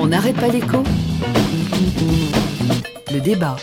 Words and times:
On 0.00 0.06
n'arrête 0.06 0.36
pas 0.36 0.48
l'écho 0.48 0.82
Le 3.12 3.20
débat. 3.20 3.56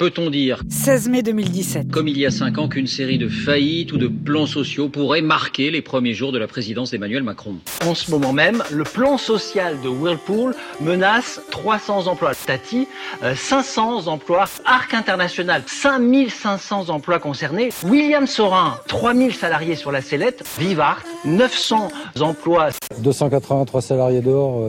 Peut-on 0.00 0.30
dire, 0.30 0.62
16 0.70 1.10
mai 1.10 1.22
2017. 1.22 1.90
comme 1.90 2.08
il 2.08 2.16
y 2.16 2.24
a 2.24 2.30
cinq 2.30 2.56
ans, 2.56 2.68
qu'une 2.68 2.86
série 2.86 3.18
de 3.18 3.28
faillites 3.28 3.92
ou 3.92 3.98
de 3.98 4.08
plans 4.08 4.46
sociaux 4.46 4.88
pourrait 4.88 5.20
marquer 5.20 5.70
les 5.70 5.82
premiers 5.82 6.14
jours 6.14 6.32
de 6.32 6.38
la 6.38 6.46
présidence 6.46 6.92
d'Emmanuel 6.92 7.22
Macron? 7.22 7.56
En 7.86 7.94
ce 7.94 8.10
moment 8.10 8.32
même, 8.32 8.62
le 8.70 8.84
plan 8.84 9.18
social 9.18 9.76
de 9.84 9.90
Whirlpool 9.90 10.54
menace 10.80 11.42
300 11.50 12.06
emplois. 12.06 12.32
Tati, 12.34 12.88
euh, 13.22 13.34
500 13.34 14.06
emplois. 14.06 14.46
Arc 14.64 14.94
International, 14.94 15.62
5500 15.66 16.88
emplois 16.88 17.18
concernés. 17.18 17.68
William 17.84 18.26
Sorin, 18.26 18.76
3000 18.88 19.34
salariés 19.34 19.76
sur 19.76 19.92
la 19.92 20.00
sellette. 20.00 20.44
Vivart, 20.58 21.02
900 21.26 21.90
emplois. 22.20 22.70
283 23.00 23.82
salariés 23.82 24.22
dehors, 24.22 24.62
euh, 24.62 24.68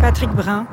Patrick 0.00 0.30
Brun, 0.30 0.66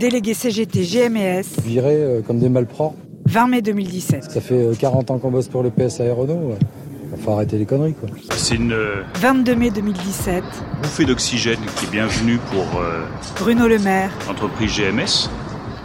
délégué 0.00 0.32
CGT 0.32 0.84
GMS, 0.84 1.60
virés 1.62 2.02
euh, 2.02 2.22
comme 2.22 2.38
des 2.38 2.48
malpropres. 2.48 2.96
20 3.32 3.46
mai 3.46 3.62
2017. 3.62 4.30
Ça 4.30 4.40
fait 4.42 4.54
euh, 4.54 4.74
40 4.78 5.10
ans 5.10 5.18
qu'on 5.18 5.30
bosse 5.30 5.48
pour 5.48 5.62
le 5.62 5.70
PS 5.70 6.00
Aéronaux. 6.00 6.50
ouais. 6.50 6.58
Faut 7.24 7.32
arrêter 7.32 7.56
les 7.56 7.64
conneries, 7.64 7.94
quoi. 7.94 8.08
C'est 8.36 8.56
une 8.56 8.72
euh, 8.72 9.02
22 9.16 9.54
mai 9.54 9.70
2017. 9.70 10.44
bouffée 10.82 11.04
d'oxygène 11.06 11.58
qui 11.76 11.86
est 11.86 11.90
bienvenue 11.90 12.38
pour 12.50 12.78
euh, 12.80 13.04
Bruno 13.38 13.68
Le 13.68 13.78
Maire, 13.78 14.10
l'entreprise 14.28 14.74
GMS. 14.76 15.30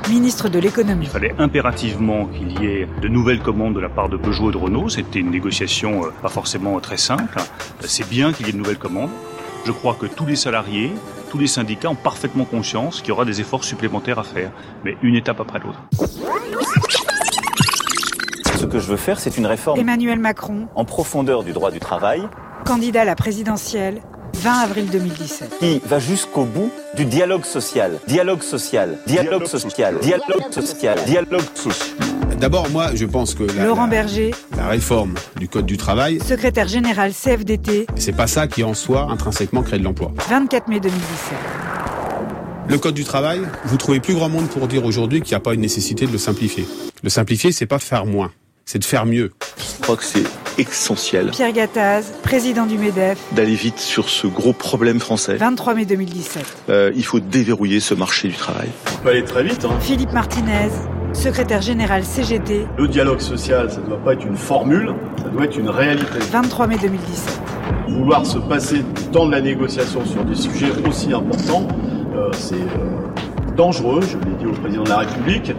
ministre 0.10 0.50
de 0.50 0.60
l'économie. 0.60 1.06
Il 1.06 1.10
fallait 1.10 1.34
impérativement 1.40 2.26
qu'il 2.26 2.62
y 2.62 2.66
ait 2.66 2.88
de 3.02 3.08
nouvelles 3.08 3.40
commandes 3.42 3.76
de 3.76 3.80
la 3.80 3.90
part 3.90 4.10
de 4.10 4.18
Peugeot 4.18 4.50
et 4.50 4.54
de 4.54 4.58
Renault. 4.58 4.90
C'était 4.90 5.20
une 5.20 5.32
négociation 5.32 6.04
euh, 6.06 6.10
pas 6.22 6.30
forcément 6.30 6.78
très 6.82 6.98
simple. 6.98 7.38
C'est 7.82 8.10
bien 8.10 8.34
qu'il 8.34 8.46
y 8.46 8.50
ait 8.50 8.54
de 8.54 8.58
nouvelles 8.58 8.78
commandes. 8.78 9.12
Je 9.66 9.72
crois 9.72 9.96
que 9.98 10.06
tous 10.06 10.26
les 10.26 10.36
salariés, 10.36 10.92
tous 11.30 11.38
les 11.38 11.48
syndicats 11.48 11.90
ont 11.90 11.96
parfaitement 11.96 12.44
conscience 12.46 13.00
qu'il 13.00 13.10
y 13.10 13.12
aura 13.14 13.24
des 13.26 13.40
efforts 13.40 13.64
supplémentaires 13.64 14.20
à 14.20 14.24
faire, 14.24 14.52
mais 14.84 14.98
une 15.02 15.16
étape 15.16 15.40
après 15.40 15.60
l'autre. 15.60 15.80
Ce 18.58 18.66
que 18.66 18.80
je 18.80 18.88
veux 18.88 18.98
faire, 18.98 19.20
c'est 19.20 19.38
une 19.38 19.46
réforme 19.46 19.80
Emmanuel 19.80 20.20
Macron, 20.20 20.68
en 20.76 20.84
profondeur 20.84 21.44
du 21.44 21.52
droit 21.54 21.70
du 21.72 21.80
travail 21.80 22.24
candidat 22.66 23.02
à 23.02 23.06
la 23.06 23.16
présidentielle, 23.16 24.02
20 24.34 24.52
avril 24.52 24.90
2017. 24.92 25.60
qui 25.60 25.80
va 25.86 26.00
jusqu'au 26.00 26.44
bout 26.44 26.70
du 26.96 27.06
dialogue 27.06 27.46
social. 27.46 28.00
Dialogue 28.08 28.42
social, 28.42 28.98
dialogue 29.06 29.46
social, 29.46 30.00
dialogue 30.02 30.52
social, 30.52 31.00
dialogue 31.06 31.46
social. 31.54 31.98
D'abord, 32.40 32.70
moi, 32.70 32.90
je 32.94 33.06
pense 33.06 33.34
que 33.36 33.44
la, 33.44 33.64
Laurent 33.66 33.86
la- 33.86 33.92
Berger, 33.92 34.32
la 34.58 34.68
réforme 34.68 35.14
du 35.38 35.48
Code 35.48 35.66
du 35.66 35.78
travail, 35.78 36.20
secrétaire 36.20 36.68
général 36.68 37.14
CFDT, 37.14 37.88
c'est 37.96 38.16
pas 38.16 38.28
ça 38.28 38.48
qui 38.48 38.64
en 38.64 38.74
soi 38.74 39.08
intrinsèquement 39.10 39.62
crée 39.64 39.80
de 39.80 39.84
l'emploi. 39.84 40.12
24 40.30 40.68
mai 40.68 40.80
2017. 40.80 41.38
Le 42.68 42.78
Code 42.78 42.96
du 42.96 43.06
travail, 43.06 43.42
vous 43.66 43.78
trouvez 43.78 44.00
plus 44.02 44.14
grand 44.14 44.30
monde 44.30 44.48
pour 44.50 44.68
dire 44.68 44.84
aujourd'hui 44.84 45.22
qu'il 45.22 45.32
n'y 45.32 45.38
a 45.38 45.40
pas 45.42 45.54
une 45.54 45.62
nécessité 45.62 46.06
de 46.06 46.12
le 46.12 46.18
simplifier. 46.18 46.68
Le 47.02 47.10
simplifier, 47.10 47.52
c'est 47.54 47.66
pas 47.66 47.80
faire 47.80 48.06
moins, 48.06 48.32
c'est 48.68 48.80
de 48.80 48.86
faire 48.86 49.06
mieux. 49.06 49.32
Je 49.78 49.82
crois 49.82 49.96
que 49.96 50.04
c'est 50.04 50.24
essentiel 50.60 51.32
Pierre 51.32 51.54
Gattaz, 51.54 52.12
président 52.22 52.66
du 52.66 52.78
MEDEF, 52.78 53.18
d'aller 53.32 53.56
vite 53.56 53.80
sur 53.80 54.10
ce 54.10 54.28
gros 54.28 54.52
problème 54.54 55.00
français. 55.00 55.36
23 55.38 55.74
mai 55.74 55.86
2017. 55.86 56.44
Euh, 56.70 56.92
il 56.96 57.06
faut 57.06 57.20
déverrouiller 57.22 57.80
ce 57.80 57.94
marché 57.94 58.28
du 58.28 58.36
travail. 58.36 58.68
On 58.94 59.04
peut 59.04 59.10
aller 59.10 59.24
très 59.24 59.44
vite. 59.44 59.64
hein. 59.66 59.80
Philippe 59.80 60.12
Martinez, 60.12 60.70
secrétaire 61.14 61.62
général 61.62 62.04
CGT, 62.04 62.68
Le 62.78 62.88
dialogue 62.90 63.22
social, 63.22 63.72
ça 63.72 63.80
ne 63.80 63.86
doit 63.86 64.04
pas 64.04 64.14
être 64.14 64.26
une 64.26 64.36
formule, 64.36 64.94
ça 65.24 65.30
doit 65.30 65.46
être 65.46 65.58
une 65.58 65.70
réalité. 65.70 66.20
23 66.32 66.68
mai 66.68 66.78
2017. 66.82 67.40
Vouloir 67.88 68.26
se 68.26 68.38
passer 68.38 68.80
du 68.80 69.04
temps 69.14 69.28
de 69.28 69.32
la 69.32 69.42
négociation 69.42 70.06
sur 70.06 70.26
des 70.26 70.36
sujets 70.36 70.72
aussi 70.88 71.14
importants, 71.14 71.68
euh, 72.16 72.30
c'est 72.34 72.56
euh, 72.56 73.07
dangereux, 73.58 74.02
je 74.02 74.18
l'ai 74.18 74.36
dit 74.38 74.46
au 74.46 74.54
président 74.54 74.84
de 74.84 74.90
la 74.90 75.00
République. 75.00 75.50
Et 75.50 75.56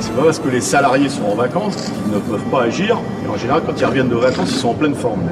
c'est 0.00 0.14
pas 0.14 0.24
parce 0.24 0.38
que 0.38 0.48
les 0.48 0.60
salariés 0.60 1.08
sont 1.08 1.24
en 1.24 1.34
vacances 1.34 1.76
qu'ils 1.76 2.12
ne 2.12 2.20
peuvent 2.20 2.50
pas 2.50 2.62
agir. 2.64 2.98
Et 3.24 3.28
en 3.28 3.36
général, 3.36 3.62
quand 3.66 3.80
ils 3.80 3.84
reviennent 3.86 4.08
de 4.08 4.16
vacances, 4.16 4.52
ils 4.52 4.58
sont 4.58 4.68
en 4.68 4.74
pleine 4.74 4.94
forme. 4.94 5.22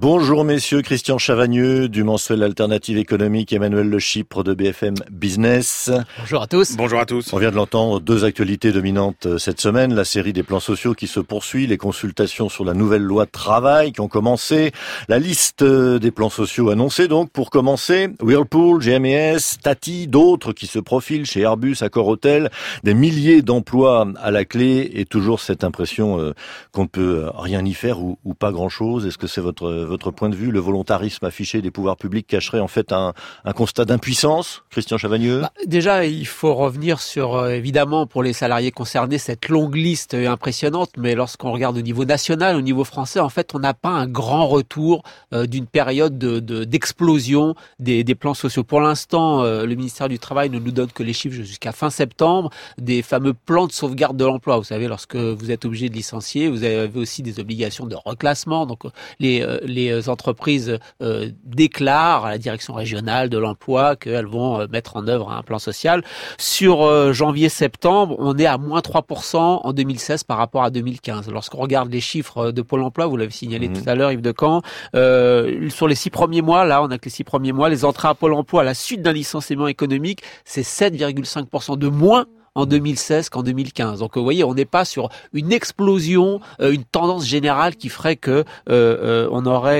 Bonjour 0.00 0.44
messieurs, 0.44 0.80
Christian 0.80 1.18
Chavagneux 1.18 1.86
du 1.90 2.04
mensuel 2.04 2.42
Alternative 2.42 2.96
économique, 2.96 3.52
Emmanuel 3.52 3.86
Le 3.86 3.98
Chypre 3.98 4.42
de 4.42 4.54
BFM 4.54 4.94
Business. 5.10 5.90
Bonjour 6.20 6.40
à 6.40 6.46
tous. 6.46 6.74
Bonjour 6.74 7.00
à 7.00 7.04
tous. 7.04 7.34
On 7.34 7.36
vient 7.36 7.50
de 7.50 7.56
l'entendre, 7.56 8.00
deux 8.00 8.24
actualités 8.24 8.72
dominantes 8.72 9.26
euh, 9.26 9.36
cette 9.36 9.60
semaine, 9.60 9.92
la 9.92 10.06
série 10.06 10.32
des 10.32 10.42
plans 10.42 10.58
sociaux 10.58 10.94
qui 10.94 11.06
se 11.06 11.20
poursuit, 11.20 11.66
les 11.66 11.76
consultations 11.76 12.48
sur 12.48 12.64
la 12.64 12.72
nouvelle 12.72 13.02
loi 13.02 13.26
de 13.26 13.30
travail 13.30 13.92
qui 13.92 14.00
ont 14.00 14.08
commencé, 14.08 14.72
la 15.08 15.18
liste 15.18 15.60
euh, 15.60 15.98
des 15.98 16.10
plans 16.10 16.30
sociaux 16.30 16.70
annoncés 16.70 17.06
donc 17.06 17.30
pour 17.30 17.50
commencer, 17.50 18.08
Whirlpool, 18.22 18.80
GMS, 18.80 19.58
Tati, 19.62 20.06
d'autres 20.08 20.54
qui 20.54 20.66
se 20.66 20.78
profilent 20.78 21.26
chez 21.26 21.40
Airbus, 21.40 21.76
Accor 21.82 22.08
Hotel, 22.08 22.50
des 22.84 22.94
milliers 22.94 23.42
d'emplois 23.42 24.06
à 24.16 24.30
la 24.30 24.46
clé 24.46 24.90
et 24.94 25.04
toujours 25.04 25.40
cette 25.40 25.62
impression 25.62 26.18
euh, 26.18 26.32
qu'on 26.72 26.84
ne 26.84 26.88
peut 26.88 27.26
rien 27.34 27.62
y 27.66 27.74
faire 27.74 28.00
ou, 28.00 28.16
ou 28.24 28.32
pas 28.32 28.50
grand-chose. 28.50 29.04
Est-ce 29.04 29.18
que 29.18 29.26
c'est 29.26 29.42
votre 29.42 29.89
votre 29.90 30.10
point 30.10 30.28
de 30.30 30.36
vue 30.36 30.50
Le 30.50 30.60
volontarisme 30.60 31.24
affiché 31.26 31.60
des 31.60 31.70
pouvoirs 31.70 31.96
publics 31.96 32.26
cacherait 32.26 32.60
en 32.60 32.68
fait 32.68 32.92
un, 32.92 33.12
un 33.44 33.52
constat 33.52 33.84
d'impuissance, 33.84 34.62
Christian 34.70 34.96
Chavagneux 34.98 35.40
Bah, 35.42 35.52
déjà, 35.66 36.06
il 36.06 36.26
faut 36.26 36.54
revenir 36.54 37.00
sur, 37.00 37.34
euh, 37.36 37.50
évidemment, 37.50 38.06
pour 38.06 38.22
les 38.22 38.32
salariés 38.32 38.70
concernés, 38.70 39.18
cette 39.18 39.48
longue 39.48 39.74
liste 39.76 40.14
euh, 40.14 40.30
impressionnante, 40.30 40.90
mais 40.96 41.14
lorsqu'on 41.14 41.52
regarde 41.52 41.76
au 41.76 41.82
niveau 41.82 42.04
national, 42.04 42.56
au 42.56 42.60
niveau 42.62 42.84
français, 42.84 43.20
en 43.20 43.28
fait, 43.28 43.54
on 43.54 43.58
n'a 43.58 43.74
pas 43.74 43.90
un 43.90 44.06
grand 44.06 44.46
retour 44.46 45.02
euh, 45.34 45.46
d'une 45.46 45.66
période 45.66 46.16
de- 46.18 46.40
de- 46.40 46.64
d'explosion 46.64 47.54
des, 47.78 48.04
des 48.04 48.14
plans 48.14 48.34
sociaux. 48.34 48.64
Pour 48.64 48.80
l'instant, 48.80 49.42
euh, 49.42 49.66
le 49.66 49.74
ministère 49.74 50.08
du 50.08 50.18
Travail 50.18 50.50
ne 50.50 50.58
nous 50.58 50.70
donne 50.70 50.90
que 50.92 51.02
les 51.02 51.12
chiffres 51.12 51.34
jusqu'à 51.36 51.72
fin 51.72 51.90
septembre 51.90 52.50
des 52.78 53.02
fameux 53.02 53.34
plans 53.34 53.66
de 53.66 53.72
sauvegarde 53.72 54.16
de 54.16 54.24
l'emploi. 54.24 54.56
Vous 54.58 54.64
savez, 54.64 54.88
lorsque 54.88 55.16
vous 55.16 55.50
êtes 55.50 55.64
obligé 55.64 55.88
de 55.88 55.94
licencier, 55.94 56.48
vous 56.48 56.64
avez 56.64 56.90
aussi 56.94 57.22
des 57.22 57.40
obligations 57.40 57.86
de 57.86 57.96
reclassement. 58.04 58.66
Donc, 58.66 58.84
euh, 58.84 58.90
les, 59.18 59.42
euh, 59.42 59.58
les 59.86 60.08
entreprises 60.08 60.78
euh, 61.02 61.28
déclarent 61.44 62.26
à 62.26 62.30
la 62.30 62.38
direction 62.38 62.74
régionale 62.74 63.28
de 63.28 63.38
l'emploi 63.38 63.96
qu'elles 63.96 64.26
vont 64.26 64.60
euh, 64.60 64.66
mettre 64.70 64.96
en 64.96 65.06
œuvre 65.08 65.30
un 65.30 65.42
plan 65.42 65.58
social. 65.58 66.02
Sur 66.38 66.82
euh, 66.82 67.12
janvier-septembre, 67.12 68.16
on 68.18 68.36
est 68.36 68.46
à 68.46 68.58
moins 68.58 68.80
3% 68.80 69.36
en 69.36 69.72
2016 69.72 70.24
par 70.24 70.38
rapport 70.38 70.62
à 70.62 70.70
2015. 70.70 71.30
Lorsqu'on 71.30 71.58
regarde 71.58 71.90
les 71.90 72.00
chiffres 72.00 72.50
de 72.50 72.62
Pôle 72.62 72.82
emploi, 72.82 73.06
vous 73.06 73.16
l'avez 73.16 73.30
signalé 73.30 73.68
Mhm. 73.68 73.82
tout 73.82 73.88
à 73.88 73.94
l'heure, 73.94 74.12
Yves 74.12 74.20
Decamp, 74.22 74.62
euh, 74.94 75.68
sur 75.70 75.88
les 75.88 75.94
six 75.94 76.10
premiers 76.10 76.42
mois, 76.42 76.64
là, 76.64 76.82
on 76.82 76.90
a 76.90 76.98
que 76.98 77.04
les 77.06 77.10
six 77.10 77.24
premiers 77.24 77.52
mois, 77.52 77.68
les 77.68 77.84
entrées 77.84 78.08
à 78.08 78.14
Pôle 78.14 78.34
emploi 78.34 78.62
à 78.62 78.64
la 78.64 78.74
suite 78.74 79.02
d'un 79.02 79.12
licenciement 79.12 79.66
économique, 79.68 80.22
c'est 80.44 80.62
7,5% 80.62 81.76
de 81.76 81.88
moins 81.88 82.26
en 82.60 82.66
2016 82.66 83.28
qu'en 83.28 83.42
2015. 83.42 84.00
Donc 84.00 84.16
vous 84.16 84.22
voyez, 84.22 84.44
on 84.44 84.54
n'est 84.54 84.64
pas 84.64 84.84
sur 84.84 85.08
une 85.32 85.52
explosion, 85.52 86.40
euh, 86.60 86.72
une 86.72 86.84
tendance 86.84 87.26
générale 87.26 87.76
qui 87.76 87.88
ferait 87.88 88.16
que 88.16 88.30
euh, 88.30 88.44
euh, 88.68 89.28
on 89.32 89.46
aurait 89.46 89.70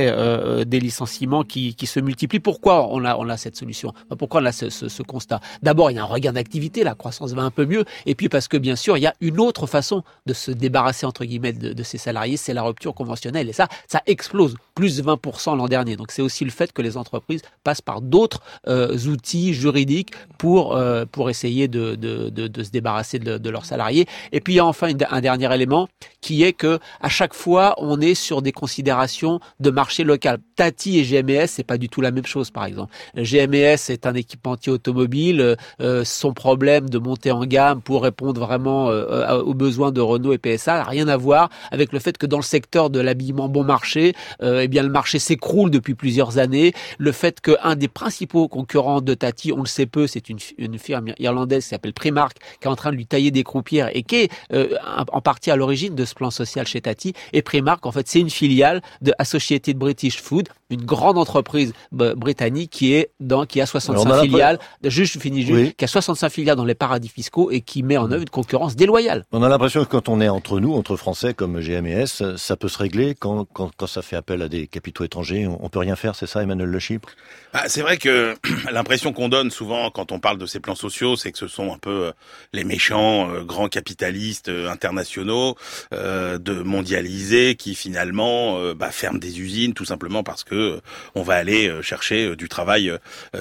des 0.64 0.80
licenciements 0.80 1.44
qui, 1.44 1.74
qui 1.74 1.86
se 1.86 2.00
multiplient. 2.00 2.40
Pourquoi 2.40 2.88
on 2.90 3.04
a, 3.04 3.16
on 3.16 3.28
a 3.28 3.36
cette 3.36 3.56
solution? 3.56 3.92
Pourquoi 4.18 4.40
on 4.40 4.46
a 4.46 4.52
ce, 4.52 4.70
ce, 4.70 4.88
ce 4.88 5.02
constat? 5.02 5.40
D'abord, 5.62 5.90
il 5.90 5.96
y 5.96 5.98
a 5.98 6.02
un 6.02 6.06
regain 6.06 6.32
d'activité, 6.32 6.84
la 6.84 6.94
croissance 6.94 7.32
va 7.32 7.42
un 7.42 7.50
peu 7.50 7.66
mieux, 7.66 7.84
et 8.06 8.14
puis 8.14 8.28
parce 8.28 8.48
que 8.48 8.56
bien 8.56 8.76
sûr, 8.76 8.96
il 8.96 9.02
y 9.02 9.06
a 9.06 9.14
une 9.20 9.40
autre 9.40 9.66
façon 9.66 10.02
de 10.26 10.32
se 10.32 10.50
débarrasser 10.50 11.06
entre 11.06 11.24
guillemets 11.24 11.52
de, 11.52 11.72
de 11.72 11.82
ces 11.82 11.98
salariés, 11.98 12.36
c'est 12.36 12.54
la 12.54 12.62
rupture 12.62 12.94
conventionnelle, 12.94 13.48
et 13.48 13.52
ça, 13.52 13.68
ça 13.88 14.02
explose, 14.06 14.56
plus 14.74 15.02
20% 15.02 15.56
l'an 15.56 15.68
dernier. 15.68 15.96
Donc 15.96 16.10
c'est 16.10 16.22
aussi 16.22 16.44
le 16.44 16.50
fait 16.50 16.72
que 16.72 16.82
les 16.82 16.96
entreprises 16.96 17.42
passent 17.64 17.82
par 17.82 18.00
d'autres 18.00 18.40
euh, 18.68 18.96
outils 19.06 19.52
juridiques 19.54 20.12
pour 20.38 20.76
euh, 20.76 21.04
pour 21.10 21.30
essayer 21.30 21.68
de, 21.68 21.94
de, 21.94 22.30
de, 22.30 22.48
de 22.48 22.62
se 22.62 22.69
débarrasser 22.70 23.18
de, 23.18 23.50
leurs 23.50 23.64
salariés. 23.64 24.06
Et 24.32 24.40
puis 24.40 24.54
il 24.54 24.56
y 24.56 24.60
a 24.60 24.66
enfin 24.66 24.92
un 25.10 25.20
dernier 25.20 25.52
élément 25.54 25.88
qui 26.20 26.44
est 26.44 26.52
que 26.52 26.78
à 27.00 27.08
chaque 27.08 27.34
fois 27.34 27.74
on 27.78 28.00
est 28.00 28.14
sur 28.14 28.42
des 28.42 28.52
considérations 28.52 29.40
de 29.58 29.70
marché 29.70 30.04
local. 30.04 30.38
Tati 30.56 30.98
et 30.98 31.02
GMS 31.02 31.46
c'est 31.46 31.64
pas 31.64 31.78
du 31.78 31.88
tout 31.88 32.00
la 32.00 32.10
même 32.10 32.26
chose 32.26 32.50
par 32.50 32.64
exemple. 32.64 32.92
GMS 33.16 33.90
est 33.90 34.06
un 34.06 34.14
équipementier 34.14 34.72
automobile, 34.72 35.56
euh, 35.80 36.04
son 36.04 36.32
problème 36.32 36.88
de 36.88 36.98
monter 36.98 37.30
en 37.30 37.44
gamme 37.44 37.80
pour 37.80 38.02
répondre 38.02 38.40
vraiment 38.40 38.90
euh, 38.90 39.40
aux 39.40 39.54
besoins 39.54 39.92
de 39.92 40.00
Renault 40.00 40.32
et 40.32 40.38
PSA 40.38 40.78
n'a 40.78 40.84
rien 40.84 41.08
à 41.08 41.16
voir 41.16 41.50
avec 41.70 41.92
le 41.92 41.98
fait 41.98 42.16
que 42.18 42.26
dans 42.26 42.38
le 42.38 42.42
secteur 42.42 42.90
de 42.90 43.00
l'habillement 43.00 43.48
bon 43.48 43.64
marché, 43.64 44.14
euh, 44.42 44.60
eh 44.62 44.68
bien 44.68 44.82
le 44.82 44.88
marché 44.88 45.18
s'écroule 45.18 45.70
depuis 45.70 45.94
plusieurs 45.94 46.38
années. 46.38 46.72
Le 46.98 47.12
fait 47.12 47.40
qu'un 47.40 47.76
des 47.76 47.88
principaux 47.88 48.48
concurrents 48.48 49.00
de 49.00 49.14
Tati, 49.14 49.52
on 49.52 49.60
le 49.60 49.66
sait 49.66 49.86
peu, 49.86 50.06
c'est 50.06 50.28
une, 50.28 50.38
une 50.58 50.78
firme 50.78 51.12
irlandaise 51.18 51.64
qui 51.64 51.70
s'appelle 51.70 51.92
Primark 51.92 52.36
qui 52.60 52.68
est 52.68 52.70
en 52.70 52.76
train 52.76 52.90
de 52.90 52.96
lui 52.96 53.06
tailler 53.06 53.30
des 53.30 53.44
croupières 53.44 53.90
et 53.94 54.02
qui 54.02 54.16
est 54.16 54.32
euh, 54.52 54.74
en 55.12 55.20
partie 55.20 55.50
à 55.50 55.56
l'origine 55.56 55.94
de 55.94 56.04
ce 56.04 56.14
plan 56.14 56.30
social 56.30 56.66
chez 56.66 56.80
Tati. 56.80 57.14
Et 57.32 57.42
Primark, 57.42 57.84
en 57.86 57.92
fait, 57.92 58.08
c'est 58.08 58.20
une 58.20 58.30
filiale 58.30 58.82
de 59.02 59.12
Associated 59.18 59.76
British 59.76 60.20
Food, 60.20 60.48
une 60.70 60.84
grande 60.84 61.18
entreprise 61.18 61.72
britannique 61.90 62.70
qui 62.70 62.94
est 62.94 63.10
dans, 63.20 63.44
qui 63.46 63.60
a 63.60 63.66
65 63.66 64.22
filiales, 64.22 64.58
juste, 64.84 65.14
je 65.14 65.18
finis 65.18 65.42
juste, 65.42 65.76
qui 65.76 65.84
a 65.84 65.88
65 65.88 66.28
filiales 66.30 66.56
dans 66.56 66.64
les 66.64 66.74
paradis 66.74 67.08
fiscaux 67.08 67.50
et 67.50 67.60
qui 67.60 67.82
met 67.82 67.96
en 67.96 68.10
œuvre 68.10 68.22
une 68.22 68.30
concurrence 68.30 68.76
déloyale. 68.76 69.24
On 69.32 69.42
a 69.42 69.48
l'impression 69.48 69.84
que 69.84 69.90
quand 69.90 70.08
on 70.08 70.20
est 70.20 70.28
entre 70.28 70.60
nous, 70.60 70.74
entre 70.74 70.96
Français 70.96 71.34
comme 71.34 71.60
GMS, 71.60 72.36
ça 72.36 72.56
peut 72.56 72.68
se 72.68 72.78
régler 72.78 73.14
quand, 73.14 73.44
quand, 73.52 73.70
quand 73.76 73.86
ça 73.86 74.02
fait 74.02 74.16
appel 74.16 74.42
à 74.42 74.48
des 74.48 74.66
capitaux 74.66 75.04
étrangers. 75.04 75.46
On, 75.46 75.68
peut 75.68 75.78
rien 75.78 75.96
faire, 75.96 76.14
c'est 76.14 76.26
ça, 76.26 76.42
Emmanuel 76.42 76.68
Le 76.68 76.78
Chypre? 76.78 77.08
Ah, 77.52 77.68
C'est 77.68 77.82
vrai 77.82 77.96
que 77.96 78.36
l'impression 78.72 79.12
qu'on 79.12 79.28
donne 79.28 79.50
souvent 79.50 79.90
quand 79.90 80.12
on 80.12 80.18
parle 80.18 80.38
de 80.38 80.46
ces 80.46 80.60
plans 80.60 80.74
sociaux, 80.74 81.16
c'est 81.16 81.32
que 81.32 81.38
ce 81.38 81.48
sont 81.48 81.72
un 81.72 81.78
peu 81.78 82.06
euh, 82.06 82.12
les 82.52 82.64
méchants 82.64 83.30
euh, 83.30 83.42
grands 83.44 83.68
capitalistes 83.68 84.48
euh, 84.48 84.70
internationaux 84.70 85.56
de 85.92 86.62
mondialisés 86.62 87.54
qui 87.54 87.74
finalement 87.74 88.74
bah, 88.74 88.90
ferment 88.90 89.18
des 89.18 89.40
usines 89.40 89.74
tout 89.74 89.84
simplement 89.84 90.22
parce 90.22 90.44
que 90.44 90.80
on 91.14 91.22
va 91.22 91.34
aller 91.34 91.70
chercher 91.82 92.36
du 92.36 92.48
travail 92.48 92.92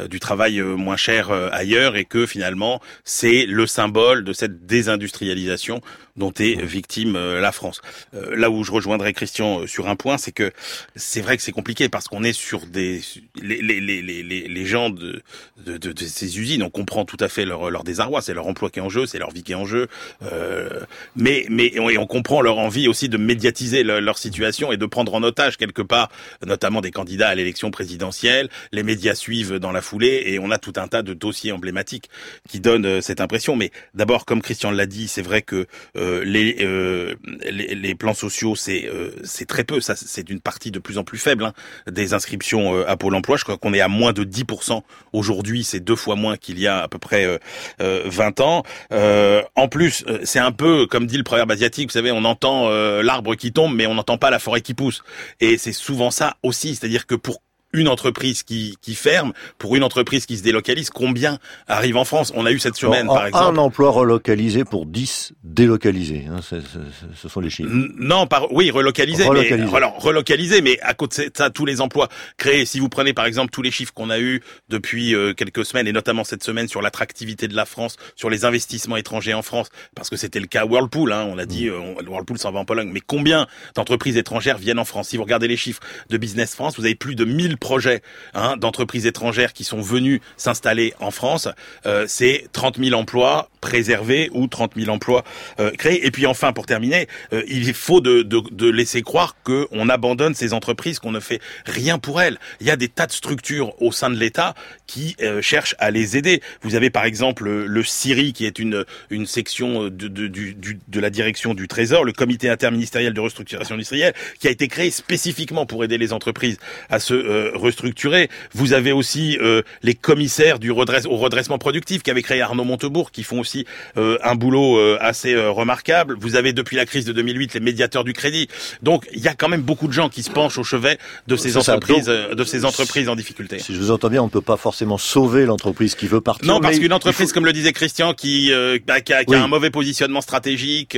du 0.10 0.20
travail 0.20 0.62
moins 0.62 0.98
cher 0.98 1.32
ailleurs 1.32 1.96
et 1.96 2.06
que 2.06 2.26
finalement 2.26 2.82
c'est 3.04 3.46
le 3.46 3.68
symbole 3.68 4.24
de 4.24 4.34
cette 4.34 4.66
désindustrialisation 4.66 5.82
dont 6.20 6.34
est 6.40 6.62
victime 6.62 7.18
la 7.18 7.52
France. 7.52 7.82
là 8.14 8.50
où 8.50 8.64
je 8.64 8.72
rejoindrai 8.72 9.14
Christian 9.14 9.66
sur 9.68 9.88
un 9.88 9.96
point, 9.96 10.18
c'est 10.18 10.32
que 10.32 10.52
c'est 10.96 11.22
vrai 11.22 11.38
que 11.38 11.44
c'est 11.44 11.52
compliqué 11.52 11.90
parce 11.90 12.08
qu'on 12.08 12.24
est 12.24 12.34
sur 12.34 12.66
des 12.66 13.02
les, 13.42 13.62
les, 13.62 13.80
les, 13.80 14.02
les, 14.02 14.48
les 14.48 14.66
gens 14.66 14.90
de, 14.90 15.22
de, 15.66 15.78
de, 15.78 16.06
ces 16.06 16.40
usines, 16.40 16.64
on 16.64 16.70
comprend 16.70 17.06
tout 17.06 17.18
à 17.20 17.30
fait 17.30 17.46
leur, 17.46 17.70
leur 17.70 17.84
désarroi, 17.84 18.22
c'est 18.22 18.34
leur 18.34 18.48
emploi 18.48 18.70
qui 18.70 18.80
est 18.80 18.82
en 18.82 18.90
jeu, 18.90 19.06
c'est 19.06 19.20
leur 19.20 19.32
vie 19.32 19.44
qui 19.44 19.54
est 19.54 19.56
en 19.56 19.66
jeu, 19.66 19.88
euh, 20.24 20.70
mais 21.16 21.46
mais 21.50 21.80
on, 21.80 21.90
on, 22.02 22.08
comprend 22.08 22.42
leur 22.42 22.58
envie 22.58 22.88
aussi 22.88 23.10
de 23.10 23.18
médiatiser 23.18 23.84
leur, 23.84 24.18
situation 24.18 24.72
et 24.72 24.78
de 24.78 24.86
prendre 24.86 25.14
en 25.14 25.24
otage 25.24 25.58
quelque 25.58 25.82
part, 25.82 26.10
notamment 26.46 26.82
des 26.82 26.92
candidats 26.92 27.30
à 27.30 27.36
l'élection 27.36 27.72
présidentielle. 27.72 28.50
Les 28.72 28.84
médias 28.84 29.16
suivent 29.16 29.60
dans 29.60 29.72
la 29.72 29.82
foulée 29.82 30.24
et 30.26 30.40
on 30.40 30.52
a 30.52 30.58
tout 30.58 30.74
un 30.76 30.88
tas 30.88 31.04
de 31.04 31.14
dossiers 31.14 31.52
emblématiques 31.52 32.10
qui 32.50 32.60
donnent 32.60 32.86
euh, 32.86 33.02
cette 33.02 33.22
impression. 33.22 33.56
Mais 33.56 33.72
d'abord, 33.94 34.26
comme 34.26 34.42
Christian 34.42 34.72
l'a 34.72 34.88
dit, 34.88 35.08
c'est 35.08 35.22
vrai 35.22 35.42
que 35.42 35.68
euh, 35.96 36.09
les, 36.24 36.58
euh, 36.62 37.16
les, 37.50 37.76
les 37.76 37.96
plans 37.96 38.14
sociaux 38.14 38.56
c'est 38.56 38.88
euh, 38.88 39.12
c'est 39.24 39.46
très 39.46 39.64
peu, 39.64 39.82
ça 39.82 39.96
c'est 39.96 40.30
une 40.30 40.40
partie 40.40 40.72
de 40.72 40.80
plus 40.80 40.98
en 40.98 41.04
plus 41.04 41.18
faible 41.18 41.44
hein, 41.44 41.54
des 41.90 42.14
inscriptions 42.14 42.76
euh, 42.76 42.90
à 42.90 42.98
Pôle 42.98 43.16
Emploi. 43.16 43.38
Je 43.38 43.44
crois 43.44 43.58
qu'on 43.58 43.74
est 43.74 43.82
à 43.82 43.88
moins 43.88 44.14
de 44.14 44.24
10% 44.24 44.82
aujourd'hui, 45.14 45.64
c'est 45.64 45.80
deux 45.80 45.96
fois 45.96 46.16
moins 46.16 46.38
qu'il 46.38 46.60
y 46.60 46.68
a 46.68 46.82
à 46.82 46.88
peu 46.88 46.98
près 46.98 47.26
euh, 47.26 48.04
20 48.06 48.40
euh, 48.40 48.44
ans. 48.44 48.64
Euh, 48.92 49.42
en 49.56 49.68
plus, 49.68 50.06
c'est 50.24 50.40
un 50.40 50.52
peu 50.52 50.88
comme 50.88 51.06
dit 51.06 51.18
le 51.18 51.24
proverbe 51.24 51.52
asiatique, 51.52 51.90
vous 51.90 51.94
savez, 51.94 52.12
on 52.12 52.26
entend 52.26 52.70
l'arbre 52.70 53.36
qui 53.36 53.52
tombe, 53.52 53.76
mais 53.76 53.88
on 53.88 53.96
n'entend 53.96 54.18
pas 54.18 54.30
la 54.30 54.40
forêt 54.40 54.62
qui 54.62 54.74
pousse. 54.74 55.04
Et 55.40 55.58
c'est 55.58 55.74
souvent 55.74 56.12
ça 56.12 56.38
aussi, 56.44 56.76
c'est-à-dire 56.76 57.06
que 57.06 57.16
pour 57.16 57.42
une 57.74 57.88
entreprise 57.88 58.44
qui, 58.44 58.78
qui 58.82 58.96
ferme, 58.96 59.34
pour 59.58 59.76
une 59.76 59.84
entreprise 59.84 60.26
qui 60.26 60.38
se 60.38 60.44
délocalise, 60.44 60.90
combien 60.90 61.38
arrive 61.68 61.98
en 61.98 62.06
France? 62.06 62.32
On 62.36 62.46
a 62.46 62.52
eu 62.52 62.60
cette 62.60 62.76
semaine, 62.76 63.08
par 63.08 63.28
exemple. 63.28 63.46
Un 63.46 63.58
emploi 63.58 63.92
relocalisé 63.92 64.64
pour 64.66 64.86
10 64.86 65.34
délocalisés. 65.44 66.26
Hein, 66.30 66.40
ce 66.42 67.30
sont 67.30 67.40
les 67.40 67.50
chiffres. 67.50 67.70
Non, 67.72 68.28
par, 68.28 68.52
oui, 68.52 68.72
relocalisé. 68.72 69.30
Mais, 69.30 69.76
alors, 69.76 70.02
relocalisé, 70.02 70.62
mais 70.62 70.80
à 70.82 70.94
côté 70.94 71.30
de 71.30 71.32
ça, 71.36 71.50
tous 71.50 71.66
les 71.66 71.82
emplois 71.82 72.10
créés. 72.38 72.66
Si 72.66 72.80
vous 72.80 72.90
prenez, 72.90 73.14
par 73.14 73.26
exemple, 73.26 73.52
tous 73.52 73.62
les 73.62 73.72
chiffres 73.72 73.94
qu'on 73.94 74.10
a 74.10 74.20
eus 74.20 74.42
depuis 74.70 75.14
euh, 75.14 75.34
quelques 75.34 75.66
semaines, 75.66 75.88
et 75.88 75.92
notamment 75.92 76.24
cette 76.24 76.44
semaine 76.44 76.68
sur 76.68 76.82
l'attractivité 76.82 77.48
de 77.48 77.56
la 77.56 77.66
France, 77.66 77.98
sur 78.16 78.30
les 78.30 78.46
investissements 78.46 78.98
étrangers 78.98 79.34
en 79.34 79.42
France, 79.42 79.70
parce 79.96 80.10
que 80.10 80.18
c'était 80.18 80.40
le 80.40 80.48
cas 80.48 80.66
Whirlpool, 80.66 81.12
hein, 81.12 81.28
on 81.30 81.38
a 81.38 81.46
dit, 81.46 81.68
mm. 81.68 81.74
euh, 81.74 82.04
Whirlpool 82.08 82.40
s'en 82.40 82.52
va 82.52 82.60
en 82.60 82.66
Pologne, 82.66 82.90
mais 82.92 83.02
combien 83.06 83.48
d'entreprises 83.76 84.18
étrangères 84.18 84.58
viennent 84.58 84.80
en 84.80 84.86
France? 84.86 85.10
Si 85.10 85.18
vous 85.18 85.24
regardez 85.24 85.48
les 85.48 85.58
chiffres 85.58 85.82
de 86.10 86.18
Business 86.18 86.56
France, 86.56 86.78
vous 86.78 86.86
avez 86.86 86.96
plus 86.96 87.16
de 87.16 87.26
1000 87.26 87.58
projets 87.60 88.02
hein, 88.34 88.58
d'entreprises 88.58 89.06
étrangères 89.06 89.54
qui 89.54 89.64
sont 89.64 89.82
venus 89.82 90.22
s'installer 90.38 90.94
en 91.00 91.12
France. 91.12 91.48
Euh, 91.86 92.06
c'est 92.08 92.48
30 92.52 92.78
000 92.78 93.00
emplois 93.00 93.50
préservés 93.62 94.30
ou 94.34 94.48
30 94.48 94.74
000 94.76 94.90
emplois 94.90 95.24
euh, 95.60 95.72
créés. 95.72 96.06
Et 96.06 96.12
puis 96.12 96.26
enfin, 96.26 96.54
pour 96.54 96.66
terminer, 96.66 97.08
euh, 97.34 97.44
il 97.48 97.74
faut 97.74 98.02
de, 98.02 98.22
de, 98.22 98.42
de 98.52 98.70
laisser 98.70 99.02
croire 99.02 99.36
qu'on 99.44 99.90
abandonne 99.90 100.34
ces 100.34 100.54
entreprises, 100.54 101.00
qu'on 101.00 101.12
ne 101.12 101.20
fait 101.20 101.42
rien 101.66 102.00
pour 102.00 102.22
elles. 102.22 102.38
Il 102.62 102.68
y 102.68 102.72
a 102.72 102.76
des 102.76 102.88
tas 102.88 103.08
de 103.08 103.12
structures 103.12 103.80
au 103.82 103.92
sein 103.92 104.10
de 104.10 104.18
l'État 104.18 104.56
qui 104.88 105.16
euh, 105.22 105.42
cherchent 105.42 105.76
à 105.80 105.92
les 105.92 106.18
aider. 106.18 106.42
Vous 106.62 106.76
avez 106.76 106.90
par 106.90 107.06
exemple 107.06 107.44
le, 107.44 107.66
le 107.68 107.84
CIRI, 107.84 108.34
qui 108.34 108.46
est 108.46 108.60
une, 108.60 108.86
une 109.10 109.26
section 109.26 109.86
de, 109.86 110.08
de, 110.08 110.28
du, 110.28 110.56
de 110.88 111.00
la 111.00 111.10
direction 111.10 111.54
du 111.54 111.68
Trésor, 111.68 112.04
le 112.04 112.12
Comité 112.12 112.50
interministériel 112.50 113.14
de 113.14 113.20
restructuration 113.20 113.76
industrielle, 113.76 114.14
qui 114.40 114.48
a 114.48 114.52
été 114.52 114.68
créé 114.68 114.92
spécifiquement 114.92 115.66
pour 115.66 115.84
aider 115.84 115.98
les 115.98 116.14
entreprises 116.14 116.58
à 116.90 117.00
se 117.00 117.14
euh, 117.14 117.52
restructurer. 117.56 118.30
Vous 118.54 118.74
avez 118.74 118.92
aussi 118.92 119.38
euh, 119.42 119.62
les 119.84 119.96
commissaires 119.96 120.60
du 120.60 120.72
redresse, 120.72 121.06
au 121.06 121.18
redressement 121.18 121.58
productif 121.58 122.04
qui 122.04 122.12
avait 122.12 122.22
créé 122.22 122.42
Arnaud 122.42 122.64
Montebourg, 122.64 123.12
qui 123.12 123.24
font 123.24 123.40
aussi 123.40 123.49
euh, 123.98 124.18
un 124.24 124.36
boulot 124.36 124.78
euh, 124.78 124.98
assez 125.02 125.36
remarquable. 125.36 126.16
Vous 126.20 126.36
avez 126.36 126.54
depuis 126.54 126.76
la 126.76 126.86
crise 126.86 127.06
de 127.06 127.14
2008 127.14 127.54
les 127.54 127.60
médiateurs 127.60 128.04
du 128.04 128.14
crédit. 128.14 128.48
Donc 128.82 129.08
il 129.14 129.22
y 129.22 129.28
a 129.28 129.34
quand 129.34 129.50
même 129.50 129.62
beaucoup 129.62 129.88
de 129.88 129.94
gens 129.94 130.10
qui 130.10 130.24
se 130.24 130.32
penchent 130.32 130.58
au 130.58 130.64
chevet 130.64 130.98
de 131.28 131.36
ces 131.36 131.58
entreprises, 131.58 132.06
de 132.06 132.44
ces 132.44 132.66
entreprises 132.66 133.10
en 133.10 133.16
difficulté. 133.16 133.60
Si 133.60 133.74
je 133.74 133.80
vous 133.80 133.92
entends 133.92 134.10
bien, 134.10 134.22
on 134.22 134.26
ne 134.26 134.32
peut 134.32 134.42
pas 134.42 134.58
forcément 134.58 134.98
sauver 134.98 135.46
l'entreprise 135.46 135.96
qui 135.96 136.08
veut 136.08 136.22
partir. 136.22 136.48
Non, 136.48 136.60
parce 136.60 136.80
qu'une 136.80 136.94
entreprise, 136.94 137.34
comme 137.34 137.46
le 137.46 137.54
disait 137.54 137.74
Christian, 137.74 138.14
qui, 138.14 138.52
bah, 138.86 139.02
qui, 139.02 139.14
a, 139.14 139.24
qui 139.24 139.36
a, 139.36 139.44
un 139.44 139.48
mauvais 139.48 139.70
positionnement 139.70 140.22
stratégique, 140.22 140.98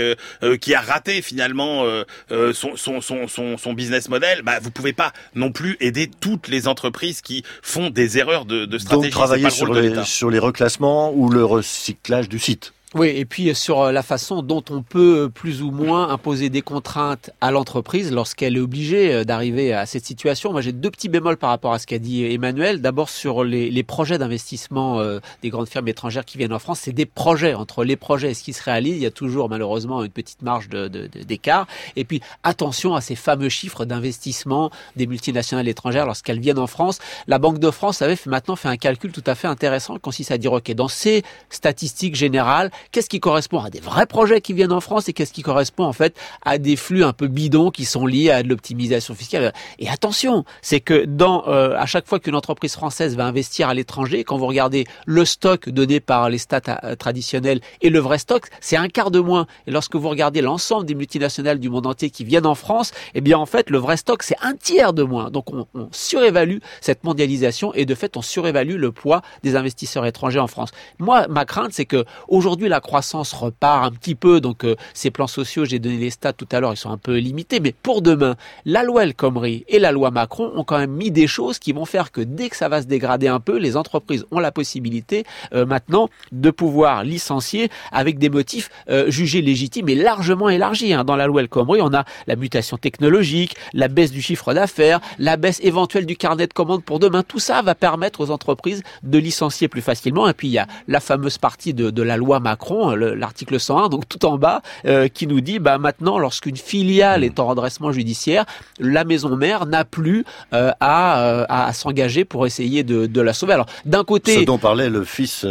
qui 0.60 0.76
a 0.76 0.82
raté 0.82 1.22
finalement 1.22 1.86
son, 2.30 2.76
son, 2.76 3.02
son, 3.02 3.28
son, 3.28 3.58
son 3.58 3.74
business 3.74 4.10
model, 4.10 4.42
bah, 4.44 4.60
vous 4.62 4.72
pouvez 4.72 4.94
pas 4.94 5.14
non 5.36 5.52
plus 5.52 5.78
aider 5.80 6.10
toutes 6.20 6.48
les 6.48 6.68
entreprises 6.68 7.22
qui 7.22 7.44
font 7.62 7.90
des 7.90 8.18
erreurs 8.18 8.46
de, 8.46 8.66
de 8.66 8.78
stratégie. 8.78 9.10
Donc 9.10 9.12
travailler 9.12 9.50
sur 9.50 9.74
les, 9.74 10.04
sur 10.06 10.30
les 10.30 10.40
reclassements 10.40 11.12
ou 11.14 11.30
le 11.30 11.44
recyclage 11.44 12.30
du 12.30 12.40
site. 12.42 12.72
Oui, 12.94 13.08
et 13.08 13.24
puis 13.24 13.56
sur 13.56 13.84
euh, 13.84 13.92
la 13.94 14.04
façon 14.04 14.42
dont 14.42 14.66
on 14.70 14.82
peut 14.84 15.20
euh, 15.20 15.30
plus 15.30 15.62
ou 15.62 15.72
moins 15.72 16.10
imposer 16.10 16.50
des 16.50 16.62
contraintes 16.62 17.30
à 17.40 17.50
l'entreprise 17.50 18.12
lorsqu'elle 18.12 18.58
est 18.58 18.60
obligée 18.60 19.14
euh, 19.14 19.24
d'arriver 19.24 19.72
à 19.72 19.86
cette 19.86 20.06
situation. 20.06 20.52
Moi, 20.52 20.60
j'ai 20.60 20.74
deux 20.74 20.92
petits 20.92 21.08
bémols 21.08 21.38
par 21.38 21.52
rapport 21.52 21.72
à 21.72 21.80
ce 21.80 21.88
qu'a 21.88 22.00
dit 22.00 22.26
Emmanuel. 22.26 22.82
D'abord 22.82 23.08
sur 23.08 23.46
les, 23.46 23.72
les 23.72 23.84
projets 23.84 24.18
d'investissement 24.18 25.02
des 25.42 25.50
grandes 25.50 25.70
firmes 25.70 25.88
étrangères 25.88 26.26
qui 26.26 26.38
viennent 26.38 26.52
en 26.52 26.60
France, 26.60 26.80
c'est 26.82 26.92
des 26.92 27.06
projets. 27.06 27.54
Entre 27.54 27.86
les 27.86 27.96
projets 27.96 28.32
et 28.32 28.34
ce 28.34 28.44
qui 28.44 28.52
se 28.52 28.62
réalise, 28.62 28.98
il 28.98 29.04
y 29.04 29.06
a 29.06 29.12
toujours 29.12 29.48
malheureusement 29.48 30.04
une 30.04 30.12
petite 30.12 30.42
marge 30.42 30.68
d'écart. 30.68 31.66
De, 31.66 31.72
de, 31.72 32.02
et 32.02 32.04
puis 32.04 32.22
attention 32.44 32.94
à 32.94 33.00
ces 33.00 33.16
fameux 33.16 33.50
chiffres 33.50 33.86
d'investissement 33.86 34.70
des 34.98 35.08
multinationales 35.08 35.70
étrangères 35.70 36.06
lorsqu'elles 36.06 36.40
viennent 36.40 36.60
en 36.60 36.68
France. 36.68 37.00
La 37.28 37.40
Banque 37.40 37.60
de 37.60 37.72
France 37.72 38.02
avait 38.02 38.18
maintenant 38.26 38.58
fait 38.58 38.68
un 38.68 38.78
calcul 38.78 39.12
tout 39.12 39.24
à 39.26 39.36
fait 39.36 39.48
intéressant 39.48 39.96
qui 39.96 40.02
consiste 40.02 40.32
à 40.32 40.38
dire 40.38 40.52
ok, 40.52 40.72
dans 40.74 40.90
ces 40.90 41.24
statistiques 41.50 42.16
générales 42.16 42.70
qu'est-ce 42.92 43.10
qui 43.10 43.20
correspond 43.20 43.60
à 43.60 43.70
des 43.70 43.80
vrais 43.80 44.06
projets 44.06 44.42
qui 44.42 44.54
viennent 44.54 44.72
en 44.72 44.82
France 44.82 45.10
et 45.10 45.14
qu'est-ce 45.14 45.34
qui 45.34 45.42
correspond 45.42 45.86
en 45.86 45.94
fait 45.94 46.16
à 46.44 46.58
des 46.58 46.76
flux 46.76 47.04
un 47.04 47.14
peu 47.14 47.28
bidons 47.28 47.72
qui 47.72 47.86
sont 47.86 48.06
liés 48.06 48.32
à 48.32 48.44
de 48.44 48.50
l'optimisation 48.50 49.14
fiscale? 49.16 49.54
Et 49.80 49.90
attention, 49.90 50.46
c'est 50.62 50.80
que 50.80 51.06
dans 51.06 51.48
euh, 51.48 51.76
à 51.78 51.86
chaque 51.86 52.08
fois 52.08 52.20
qu'une 52.20 52.36
entreprise 52.36 52.74
française 52.74 53.16
va 53.16 53.26
investir 53.26 53.70
à 53.70 53.74
l'étranger, 53.74 54.24
quand 54.24 54.38
vous 54.38 54.48
regardez 54.48 54.86
le 55.06 55.26
stock 55.26 55.70
donné 55.70 56.00
par 56.00 56.30
les 56.30 56.38
stats 56.38 56.80
euh, 56.84 56.96
traditionnels 56.96 57.62
et 57.82 57.90
le 57.90 58.00
vrai 58.00 58.18
stock, 58.18 58.48
c'est 58.60 58.78
un 58.78 58.88
quart 58.88 59.12
de 59.12 59.20
moins. 59.20 59.48
Et 59.68 59.72
lorsque 59.72 59.96
vous 59.96 60.10
regardez 60.10 60.42
l'ensemble 60.42 60.86
des 60.86 60.96
multinationales 60.96 61.60
du 61.60 61.70
monde 61.70 61.88
entier 61.88 62.10
qui 62.10 62.24
viennent 62.24 62.46
en 62.46 62.56
France, 62.56 62.92
eh 63.14 63.22
bien 63.22 63.38
en 63.38 63.46
fait 63.46 63.70
le 63.70 63.78
vrai 63.78 63.98
stock 63.98 64.24
c'est 64.24 64.38
un 64.42 64.54
tiers 64.54 64.94
de 64.94 65.04
moins. 65.04 65.30
Donc 65.30 65.54
on, 65.54 65.68
on 65.74 65.90
surévalue 65.92 66.58
cette 66.82 67.04
mondialisation 67.04 67.74
et 67.74 67.86
de 67.86 67.96
fait 67.96 68.18
on 68.18 68.22
surévalue 68.22 68.78
le 68.78 68.92
poids 68.92 69.22
des 69.44 69.56
investisseurs 69.56 70.06
étrangers 70.06 70.40
en 70.40 70.48
France. 70.48 70.72
Moi 71.00 71.28
ma 71.30 71.46
crainte 71.46 71.74
c'est 71.74 71.86
que 71.86 72.06
aujourd'hui 72.28 72.70
la 72.72 72.82
croissance 72.82 73.34
repart 73.34 73.86
un 73.86 73.92
petit 73.92 74.16
peu. 74.16 74.42
Donc 74.42 74.64
euh, 74.64 74.76
ces 74.94 75.12
plans 75.12 75.28
sociaux, 75.28 75.66
j'ai 75.66 75.78
donné 75.78 75.98
les 75.98 76.10
stats 76.10 76.34
tout 76.34 76.48
à 76.52 76.60
l'heure, 76.60 76.74
ils 76.74 76.78
sont 76.78 76.90
un 76.90 76.98
peu 76.98 77.18
limités. 77.18 77.60
Mais 77.60 77.74
pour 77.84 78.02
demain, 78.02 78.36
la 78.66 78.84
loi 78.84 79.04
El 79.04 79.14
Khomri 79.14 79.64
et 79.68 79.78
la 79.78 79.92
loi 79.92 80.10
Macron 80.10 80.52
ont 80.56 80.64
quand 80.64 80.80
même 80.80 80.92
mis 80.92 81.12
des 81.12 81.28
choses 81.28 81.60
qui 81.60 81.74
vont 81.74 81.86
faire 81.86 82.12
que 82.12 82.22
dès 82.22 82.50
que 82.50 82.56
ça 82.56 82.70
va 82.70 82.82
se 82.82 82.88
dégrader 82.88 83.28
un 83.28 83.40
peu, 83.40 83.58
les 83.58 83.78
entreprises 83.78 84.26
ont 84.32 84.40
la 84.40 84.52
possibilité 84.52 85.26
euh, 85.54 85.66
maintenant 85.66 86.10
de 86.32 86.50
pouvoir 86.50 87.04
licencier 87.04 87.70
avec 87.92 88.18
des 88.18 88.30
motifs 88.30 88.70
euh, 88.90 89.12
jugés 89.12 89.42
légitimes 89.42 89.90
et 89.90 89.96
largement 89.96 90.50
élargis. 90.50 90.94
Hein. 90.94 91.04
Dans 91.04 91.16
la 91.16 91.28
loi 91.28 91.42
El 91.42 91.50
Khomri, 91.50 91.82
on 91.82 91.94
a 91.94 92.06
la 92.26 92.36
mutation 92.36 92.78
technologique, 92.78 93.56
la 93.74 93.88
baisse 93.88 94.12
du 94.12 94.22
chiffre 94.22 94.54
d'affaires, 94.54 95.02
la 95.20 95.38
baisse 95.38 95.60
éventuelle 95.62 96.06
du 96.06 96.16
carnet 96.16 96.48
de 96.48 96.54
commandes 96.54 96.84
pour 96.84 97.00
demain. 97.00 97.24
Tout 97.24 97.40
ça 97.40 97.62
va 97.62 97.76
permettre 97.76 98.22
aux 98.22 98.32
entreprises 98.32 98.82
de 99.04 99.18
licencier 99.18 99.68
plus 99.68 99.82
facilement. 99.82 100.28
Et 100.30 100.34
puis 100.34 100.48
il 100.48 100.52
y 100.52 100.58
a 100.58 100.68
la 100.88 101.02
fameuse 101.02 101.38
partie 101.38 101.74
de, 101.74 101.90
de 101.90 102.02
la 102.02 102.16
loi 102.16 102.40
Macron 102.40 102.61
l'article 102.96 103.60
101, 103.60 103.90
donc 103.90 104.08
tout 104.08 104.26
en 104.26 104.38
bas, 104.38 104.62
euh, 104.86 105.08
qui 105.08 105.28
nous 105.28 105.42
dit 105.42 105.60
bah 105.60 105.78
maintenant, 105.78 106.20
lorsqu'une 106.20 106.58
filiale 106.58 107.24
est 107.24 107.40
en 107.40 107.48
redressement 107.48 107.92
judiciaire, 107.92 108.46
la 108.80 109.04
maison 109.04 109.36
mère 109.36 109.66
n'a 109.66 109.86
plus 109.86 110.26
euh, 110.54 110.72
à, 110.80 111.22
euh, 111.22 111.72
s'engager 111.74 112.26
pour 112.26 112.46
essayer 112.46 112.84
de, 112.84 113.06
de, 113.06 113.22
la 113.22 113.34
sauver. 113.34 113.54
Alors 113.54 113.68
d'un 113.86 114.04
côté, 114.04 114.40
ce 114.40 114.46
dont 114.46 114.58
parlait 114.58 114.90
le 114.90 115.04
fils 115.04 115.46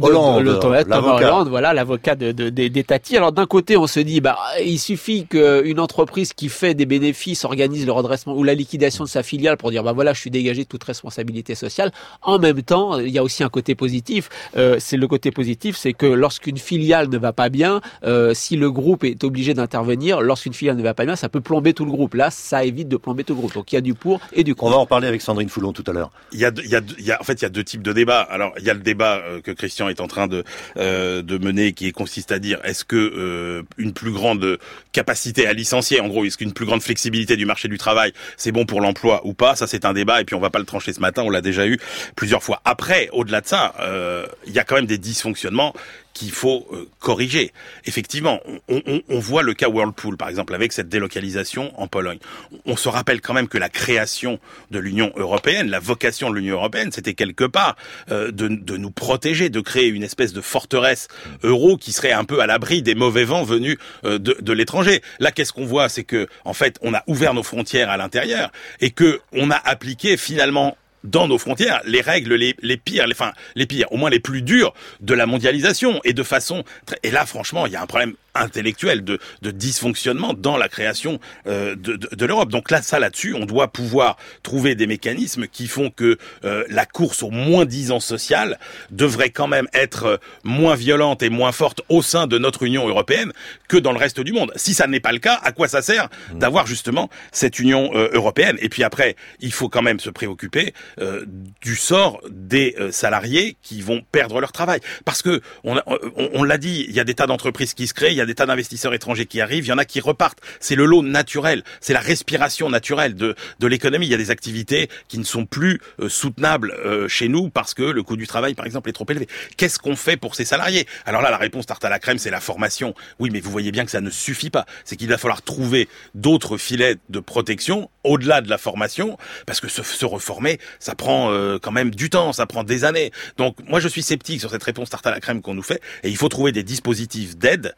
Hollande, 0.00 0.44
l'avocat. 0.88 1.26
Hollande, 1.28 1.48
voilà, 1.48 1.72
l'avocat 1.74 2.14
de, 2.14 2.32
de, 2.32 2.48
des- 2.48 2.70
des 2.70 2.84
Tati. 2.84 3.16
Alors 3.16 3.32
d'un 3.32 3.46
côté, 3.46 3.76
on 3.76 3.86
se 3.86 4.00
dit, 4.00 4.20
bah, 4.20 4.38
il 4.64 4.78
suffit 4.78 5.26
qu'une 5.26 5.78
entreprise 5.78 6.32
qui 6.32 6.48
fait 6.48 6.74
des 6.74 6.86
bénéfices 6.86 7.44
organise 7.44 7.84
le 7.84 7.92
redressement 7.92 8.34
ou 8.34 8.42
la 8.42 8.54
liquidation 8.54 9.04
de 9.04 9.08
sa 9.08 9.22
filiale 9.22 9.56
pour 9.58 9.70
dire, 9.70 9.82
bah 9.82 9.92
voilà, 9.92 10.12
je 10.14 10.20
suis 10.20 10.30
dégagé 10.30 10.62
de 10.62 10.68
toute 10.68 10.82
responsabilité 10.84 11.54
sociale. 11.54 11.92
En 12.22 12.38
même 12.38 12.62
temps, 12.62 12.98
il 12.98 13.10
y 13.10 13.18
a 13.18 13.22
aussi 13.22 13.44
un 13.44 13.48
côté 13.48 13.74
positif. 13.74 14.28
Euh, 14.56 14.76
c'est 14.78 14.96
le 14.96 15.06
côté 15.08 15.30
positif, 15.30 15.76
c'est 15.76 15.92
que 15.92 16.06
lorsqu'une 16.06 16.56
filiale 16.58 17.08
ne 17.08 17.18
va 17.18 17.32
pas 17.32 17.48
bien, 17.50 17.80
euh, 18.04 18.32
si 18.34 18.56
le 18.56 18.70
groupe 18.70 19.04
est 19.04 19.22
obligé 19.24 19.52
d'intervenir, 19.54 20.20
lorsqu'une 20.22 20.54
filiale 20.54 20.76
ne 20.76 20.82
va 20.82 20.94
pas 20.94 21.04
bien, 21.04 21.16
ça 21.16 21.28
peut 21.28 21.40
plomber 21.40 21.74
tout 21.74 21.84
le 21.84 21.90
groupe. 21.90 22.14
Là, 22.14 22.30
ça 22.30 22.64
évite 22.64 22.88
de 22.88 22.96
plomber 22.96 23.24
tout 23.24 23.34
le 23.34 23.38
groupe. 23.40 23.54
Donc 23.54 23.72
il 23.72 23.74
y 23.74 23.78
a 23.78 23.82
du 23.82 23.94
pour 23.94 24.20
et 24.32 24.42
du 24.42 24.52
On 24.52 24.54
contre. 24.54 24.72
va 24.72 24.78
en 24.78 24.86
parler 24.86 25.06
avec 25.06 25.20
Sandrine 25.20 25.48
Foulon 25.50 25.72
tout 25.72 25.84
à 25.86 25.92
l'heure. 25.92 26.10
Il 26.32 26.40
y 26.40 26.44
a, 26.44 26.50
deux- 26.50 26.62
il 26.64 26.70
y 26.70 26.76
a, 26.76 26.80
deux- 26.80 26.94
il 26.98 27.04
y 27.04 27.12
a, 27.12 27.20
en 27.20 27.24
fait, 27.24 27.34
il 27.34 27.42
y 27.42 27.46
a 27.46 27.50
deux 27.50 27.64
types 27.64 27.82
de 27.82 27.92
débats. 27.92 28.20
Alors, 28.22 28.52
il 28.58 28.64
y 28.64 28.70
a 28.70 28.74
le 28.74 28.80
débat 28.80 29.16
euh, 29.26 29.40
que 29.40 29.50
Christian 29.50 29.81
est 29.88 30.00
en 30.00 30.08
train 30.08 30.26
de 30.26 30.44
euh, 30.76 31.22
de 31.22 31.38
mener, 31.38 31.72
qui 31.72 31.90
consiste 31.92 32.32
à 32.32 32.38
dire 32.38 32.58
est-ce 32.64 32.84
que 32.84 32.96
euh, 32.96 33.62
une 33.78 33.92
plus 33.92 34.12
grande 34.12 34.58
capacité 34.92 35.46
à 35.46 35.52
licencier, 35.52 36.00
en 36.00 36.08
gros, 36.08 36.24
est-ce 36.24 36.38
qu'une 36.38 36.52
plus 36.52 36.66
grande 36.66 36.82
flexibilité 36.82 37.36
du 37.36 37.46
marché 37.46 37.68
du 37.68 37.78
travail, 37.78 38.12
c'est 38.36 38.52
bon 38.52 38.66
pour 38.66 38.80
l'emploi 38.80 39.22
ou 39.24 39.34
pas? 39.34 39.56
Ça, 39.56 39.66
c'est 39.66 39.84
un 39.84 39.92
débat, 39.92 40.20
et 40.20 40.24
puis 40.24 40.34
on 40.34 40.40
va 40.40 40.50
pas 40.50 40.58
le 40.58 40.64
trancher 40.64 40.92
ce 40.92 41.00
matin. 41.00 41.22
On 41.22 41.30
l'a 41.30 41.40
déjà 41.40 41.66
eu 41.66 41.78
plusieurs 42.16 42.42
fois. 42.42 42.60
Après, 42.64 43.08
au-delà 43.12 43.40
de 43.40 43.46
ça, 43.46 43.74
euh, 43.80 44.26
il 44.46 44.52
y 44.52 44.58
a 44.58 44.64
quand 44.64 44.76
même 44.76 44.86
des 44.86 44.98
dysfonctionnements 44.98 45.74
qu'il 46.12 46.30
faut 46.30 46.66
euh, 46.72 46.88
corriger. 47.00 47.52
Effectivement, 47.84 48.40
on, 48.68 48.82
on, 48.86 49.02
on 49.08 49.18
voit 49.18 49.42
le 49.42 49.54
cas 49.54 49.68
Whirlpool, 49.68 50.16
par 50.16 50.28
exemple, 50.28 50.54
avec 50.54 50.72
cette 50.72 50.88
délocalisation 50.88 51.72
en 51.80 51.86
Pologne. 51.88 52.18
On 52.66 52.76
se 52.76 52.88
rappelle 52.88 53.20
quand 53.20 53.34
même 53.34 53.48
que 53.48 53.58
la 53.58 53.68
création 53.68 54.38
de 54.70 54.78
l'Union 54.78 55.12
européenne, 55.16 55.68
la 55.70 55.80
vocation 55.80 56.30
de 56.30 56.36
l'Union 56.36 56.56
européenne, 56.56 56.92
c'était 56.92 57.14
quelque 57.14 57.44
part 57.44 57.76
euh, 58.10 58.30
de, 58.30 58.48
de 58.48 58.76
nous 58.76 58.90
protéger, 58.90 59.48
de 59.50 59.60
créer 59.60 59.88
une 59.88 60.02
espèce 60.02 60.32
de 60.32 60.40
forteresse 60.40 61.08
euro 61.42 61.76
qui 61.76 61.92
serait 61.92 62.12
un 62.12 62.24
peu 62.24 62.40
à 62.40 62.46
l'abri 62.46 62.82
des 62.82 62.94
mauvais 62.94 63.24
vents 63.24 63.44
venus 63.44 63.78
euh, 64.04 64.18
de, 64.18 64.36
de 64.40 64.52
l'étranger. 64.52 65.02
Là, 65.18 65.32
qu'est-ce 65.32 65.52
qu'on 65.52 65.66
voit, 65.66 65.88
c'est 65.88 66.04
que 66.04 66.26
en 66.44 66.52
fait, 66.52 66.78
on 66.82 66.94
a 66.94 67.02
ouvert 67.06 67.34
nos 67.34 67.42
frontières 67.42 67.90
à 67.90 67.96
l'intérieur 67.96 68.50
et 68.80 68.90
que 68.90 69.20
on 69.32 69.50
a 69.50 69.56
appliqué 69.56 70.16
finalement 70.16 70.76
dans 71.04 71.28
nos 71.28 71.38
frontières 71.38 71.80
les 71.84 72.00
règles 72.00 72.34
les, 72.34 72.76
pires, 72.76 73.06
les, 73.06 73.14
enfin 73.14 73.32
les 73.54 73.66
pires, 73.66 73.90
au 73.92 73.96
moins 73.96 74.10
les 74.10 74.20
plus 74.20 74.42
dures 74.42 74.74
de 75.00 75.14
la 75.14 75.26
mondialisation 75.26 76.00
et 76.04 76.12
de 76.12 76.22
façon 76.22 76.64
et 77.02 77.10
là 77.10 77.26
franchement 77.26 77.66
il 77.66 77.72
y 77.72 77.76
a 77.76 77.82
un 77.82 77.86
problème 77.86 78.14
intellectuel 78.34 79.04
de, 79.04 79.18
de 79.42 79.50
dysfonctionnement 79.50 80.34
dans 80.34 80.56
la 80.56 80.68
création 80.68 81.20
euh, 81.46 81.74
de, 81.76 81.96
de, 81.96 82.08
de 82.14 82.26
l'Europe. 82.26 82.50
Donc 82.50 82.70
là 82.70 82.82
ça 82.82 82.98
là-dessus 82.98 83.34
on 83.34 83.44
doit 83.46 83.68
pouvoir 83.68 84.16
trouver 84.42 84.74
des 84.74 84.86
mécanismes 84.86 85.46
qui 85.46 85.66
font 85.66 85.90
que 85.90 86.18
euh, 86.44 86.64
la 86.68 86.86
course 86.86 87.22
au 87.22 87.30
moins 87.30 87.64
disant 87.64 88.00
social 88.00 88.58
devrait 88.90 89.30
quand 89.30 89.48
même 89.48 89.68
être 89.74 90.04
euh, 90.04 90.16
moins 90.44 90.74
violente 90.74 91.22
et 91.22 91.28
moins 91.30 91.52
forte 91.52 91.82
au 91.88 92.02
sein 92.02 92.26
de 92.26 92.38
notre 92.38 92.62
Union 92.62 92.88
européenne 92.88 93.32
que 93.68 93.76
dans 93.76 93.92
le 93.92 93.98
reste 93.98 94.20
du 94.20 94.32
monde. 94.32 94.52
Si 94.56 94.74
ça 94.74 94.86
n'est 94.86 95.00
pas 95.00 95.12
le 95.12 95.18
cas, 95.18 95.38
à 95.42 95.52
quoi 95.52 95.68
ça 95.68 95.82
sert 95.82 96.08
d'avoir 96.34 96.66
justement 96.66 97.10
cette 97.32 97.58
Union 97.58 97.90
euh, 97.94 98.08
européenne? 98.12 98.56
Et 98.60 98.68
puis 98.68 98.82
après, 98.82 99.16
il 99.40 99.52
faut 99.52 99.68
quand 99.68 99.82
même 99.82 100.00
se 100.00 100.10
préoccuper 100.10 100.74
euh, 101.00 101.24
du 101.60 101.76
sort 101.76 102.20
des 102.30 102.76
salariés 102.90 103.56
qui 103.62 103.82
vont 103.82 104.02
perdre 104.12 104.40
leur 104.40 104.52
travail. 104.52 104.80
Parce 105.04 105.22
que 105.22 105.40
on, 105.64 105.76
a- 105.76 105.82
on, 105.86 106.30
on 106.34 106.44
l'a 106.44 106.58
dit, 106.58 106.86
il 106.88 106.94
y 106.94 107.00
a 107.00 107.04
des 107.04 107.14
tas 107.14 107.26
d'entreprises 107.26 107.74
qui 107.74 107.86
se 107.86 107.94
créent, 107.94 108.14
y 108.22 108.24
a 108.24 108.26
des 108.26 108.34
tas 108.34 108.46
d'investisseurs 108.46 108.94
étrangers 108.94 109.26
qui 109.26 109.40
arrivent, 109.40 109.64
il 109.64 109.68
y 109.68 109.72
en 109.72 109.78
a 109.78 109.84
qui 109.84 110.00
repartent. 110.00 110.40
C'est 110.60 110.74
le 110.74 110.84
lot 110.84 111.02
naturel, 111.02 111.62
c'est 111.80 111.92
la 111.92 112.00
respiration 112.00 112.68
naturelle 112.70 113.14
de, 113.14 113.34
de 113.58 113.66
l'économie. 113.66 114.06
Il 114.06 114.12
y 114.12 114.14
a 114.14 114.18
des 114.18 114.30
activités 114.30 114.88
qui 115.08 115.18
ne 115.18 115.24
sont 115.24 115.46
plus 115.46 115.80
euh, 116.00 116.08
soutenables 116.08 116.72
euh, 116.84 117.08
chez 117.08 117.28
nous 117.28 117.50
parce 117.50 117.74
que 117.74 117.82
le 117.82 118.02
coût 118.02 118.16
du 118.16 118.26
travail, 118.26 118.54
par 118.54 118.66
exemple, 118.66 118.88
est 118.88 118.92
trop 118.92 119.06
élevé. 119.08 119.28
Qu'est-ce 119.56 119.78
qu'on 119.78 119.96
fait 119.96 120.16
pour 120.16 120.34
ces 120.34 120.44
salariés? 120.44 120.86
Alors 121.06 121.22
là, 121.22 121.30
la 121.30 121.36
réponse 121.36 121.66
tarte 121.66 121.84
à 121.84 121.88
la 121.88 121.98
crème, 121.98 122.18
c'est 122.18 122.30
la 122.30 122.40
formation. 122.40 122.94
Oui, 123.18 123.30
mais 123.30 123.40
vous 123.40 123.50
voyez 123.50 123.72
bien 123.72 123.84
que 123.84 123.90
ça 123.90 124.00
ne 124.00 124.10
suffit 124.10 124.50
pas. 124.50 124.66
C'est 124.84 124.96
qu'il 124.96 125.08
va 125.08 125.18
falloir 125.18 125.42
trouver 125.42 125.88
d'autres 126.14 126.56
filets 126.56 126.96
de 127.08 127.20
protection 127.20 127.90
au-delà 128.04 128.40
de 128.40 128.50
la 128.50 128.58
formation, 128.58 129.16
parce 129.46 129.60
que 129.60 129.68
se, 129.68 129.82
se 129.82 130.04
reformer, 130.04 130.58
ça 130.80 130.94
prend 130.94 131.30
euh, 131.30 131.58
quand 131.60 131.70
même 131.70 131.92
du 131.92 132.10
temps, 132.10 132.32
ça 132.32 132.46
prend 132.46 132.64
des 132.64 132.84
années. 132.84 133.12
Donc 133.36 133.56
moi, 133.68 133.80
je 133.80 133.88
suis 133.88 134.02
sceptique 134.02 134.40
sur 134.40 134.50
cette 134.50 134.62
réponse 134.62 134.90
tarte 134.90 135.06
à 135.06 135.10
la 135.10 135.20
crème 135.20 135.40
qu'on 135.40 135.54
nous 135.54 135.62
fait, 135.62 135.80
et 136.02 136.08
il 136.08 136.16
faut 136.16 136.28
trouver 136.28 136.52
des 136.52 136.64
dispositifs 136.64 137.36
d'aide 137.36 137.74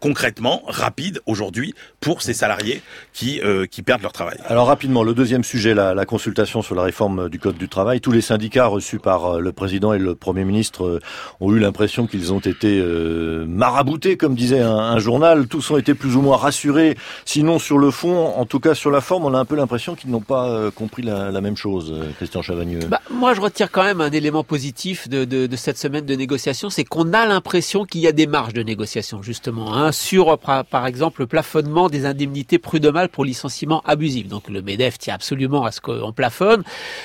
concrètement, 0.00 0.62
rapides 0.66 1.20
aujourd'hui 1.26 1.74
pour 2.00 2.22
ces 2.22 2.34
salariés 2.34 2.82
qui 3.12 3.40
euh, 3.42 3.66
qui 3.66 3.82
perdent 3.82 4.02
leur 4.02 4.12
travail. 4.12 4.38
Alors 4.46 4.66
rapidement, 4.66 5.02
le 5.02 5.14
deuxième 5.14 5.44
sujet, 5.44 5.74
la, 5.74 5.94
la 5.94 6.06
consultation 6.06 6.62
sur 6.62 6.74
la 6.74 6.82
réforme 6.82 7.28
du 7.28 7.38
Code 7.38 7.56
du 7.56 7.68
travail. 7.68 8.00
Tous 8.00 8.12
les 8.12 8.20
syndicats 8.20 8.66
reçus 8.66 8.98
par 8.98 9.26
euh, 9.26 9.40
le 9.40 9.52
président 9.52 9.92
et 9.92 9.98
le 9.98 10.14
Premier 10.14 10.44
ministre 10.44 10.84
euh, 10.84 11.00
ont 11.40 11.52
eu 11.52 11.58
l'impression 11.58 12.06
qu'ils 12.06 12.32
ont 12.32 12.40
été 12.40 12.78
euh, 12.78 13.44
maraboutés, 13.46 14.16
comme 14.16 14.34
disait 14.34 14.60
un, 14.60 14.76
un 14.76 14.98
journal. 14.98 15.46
Tous 15.46 15.70
ont 15.70 15.78
été 15.78 15.94
plus 15.94 16.16
ou 16.16 16.22
moins 16.22 16.36
rassurés. 16.36 16.96
Sinon, 17.24 17.58
sur 17.58 17.78
le 17.78 17.90
fond, 17.90 18.26
en 18.36 18.46
tout 18.46 18.60
cas 18.60 18.74
sur 18.74 18.90
la 18.90 19.00
forme, 19.00 19.24
on 19.24 19.34
a 19.34 19.38
un 19.38 19.44
peu 19.44 19.56
l'impression 19.56 19.94
qu'ils 19.94 20.10
n'ont 20.10 20.20
pas 20.20 20.48
euh, 20.48 20.70
compris 20.70 21.02
la, 21.02 21.30
la 21.30 21.40
même 21.40 21.56
chose, 21.56 21.94
Christian 22.16 22.42
Chavagneux. 22.42 22.80
Bah, 22.88 23.00
moi, 23.10 23.34
je 23.34 23.40
retire 23.40 23.70
quand 23.70 23.84
même 23.84 24.00
un 24.00 24.10
élément 24.10 24.44
positif 24.44 25.08
de, 25.08 25.24
de, 25.24 25.46
de 25.46 25.56
cette 25.56 25.78
semaine 25.78 26.04
de 26.04 26.14
négociation, 26.14 26.70
c'est 26.70 26.84
qu'on 26.84 27.12
a 27.12 27.26
l'impression 27.26 27.84
qu'il 27.84 28.00
y 28.00 28.06
a 28.06 28.12
des 28.12 28.26
marges 28.26 28.52
de 28.54 28.62
négociation, 28.62 29.22
justement, 29.22 29.74
hein, 29.74 29.83
sur, 29.92 30.38
par, 30.38 30.86
exemple, 30.86 31.22
le 31.22 31.26
plafonnement 31.26 31.88
des 31.88 32.04
indemnités 32.04 32.58
prud'homales 32.58 33.08
pour 33.08 33.24
licenciement 33.24 33.82
abusif. 33.86 34.28
Donc, 34.28 34.48
le 34.48 34.60
MEDEF 34.60 34.98
tient 34.98 35.14
absolument 35.14 35.64
à 35.64 35.72
ce 35.72 35.80
qu'on 35.80 36.12
plafonne. 36.12 36.62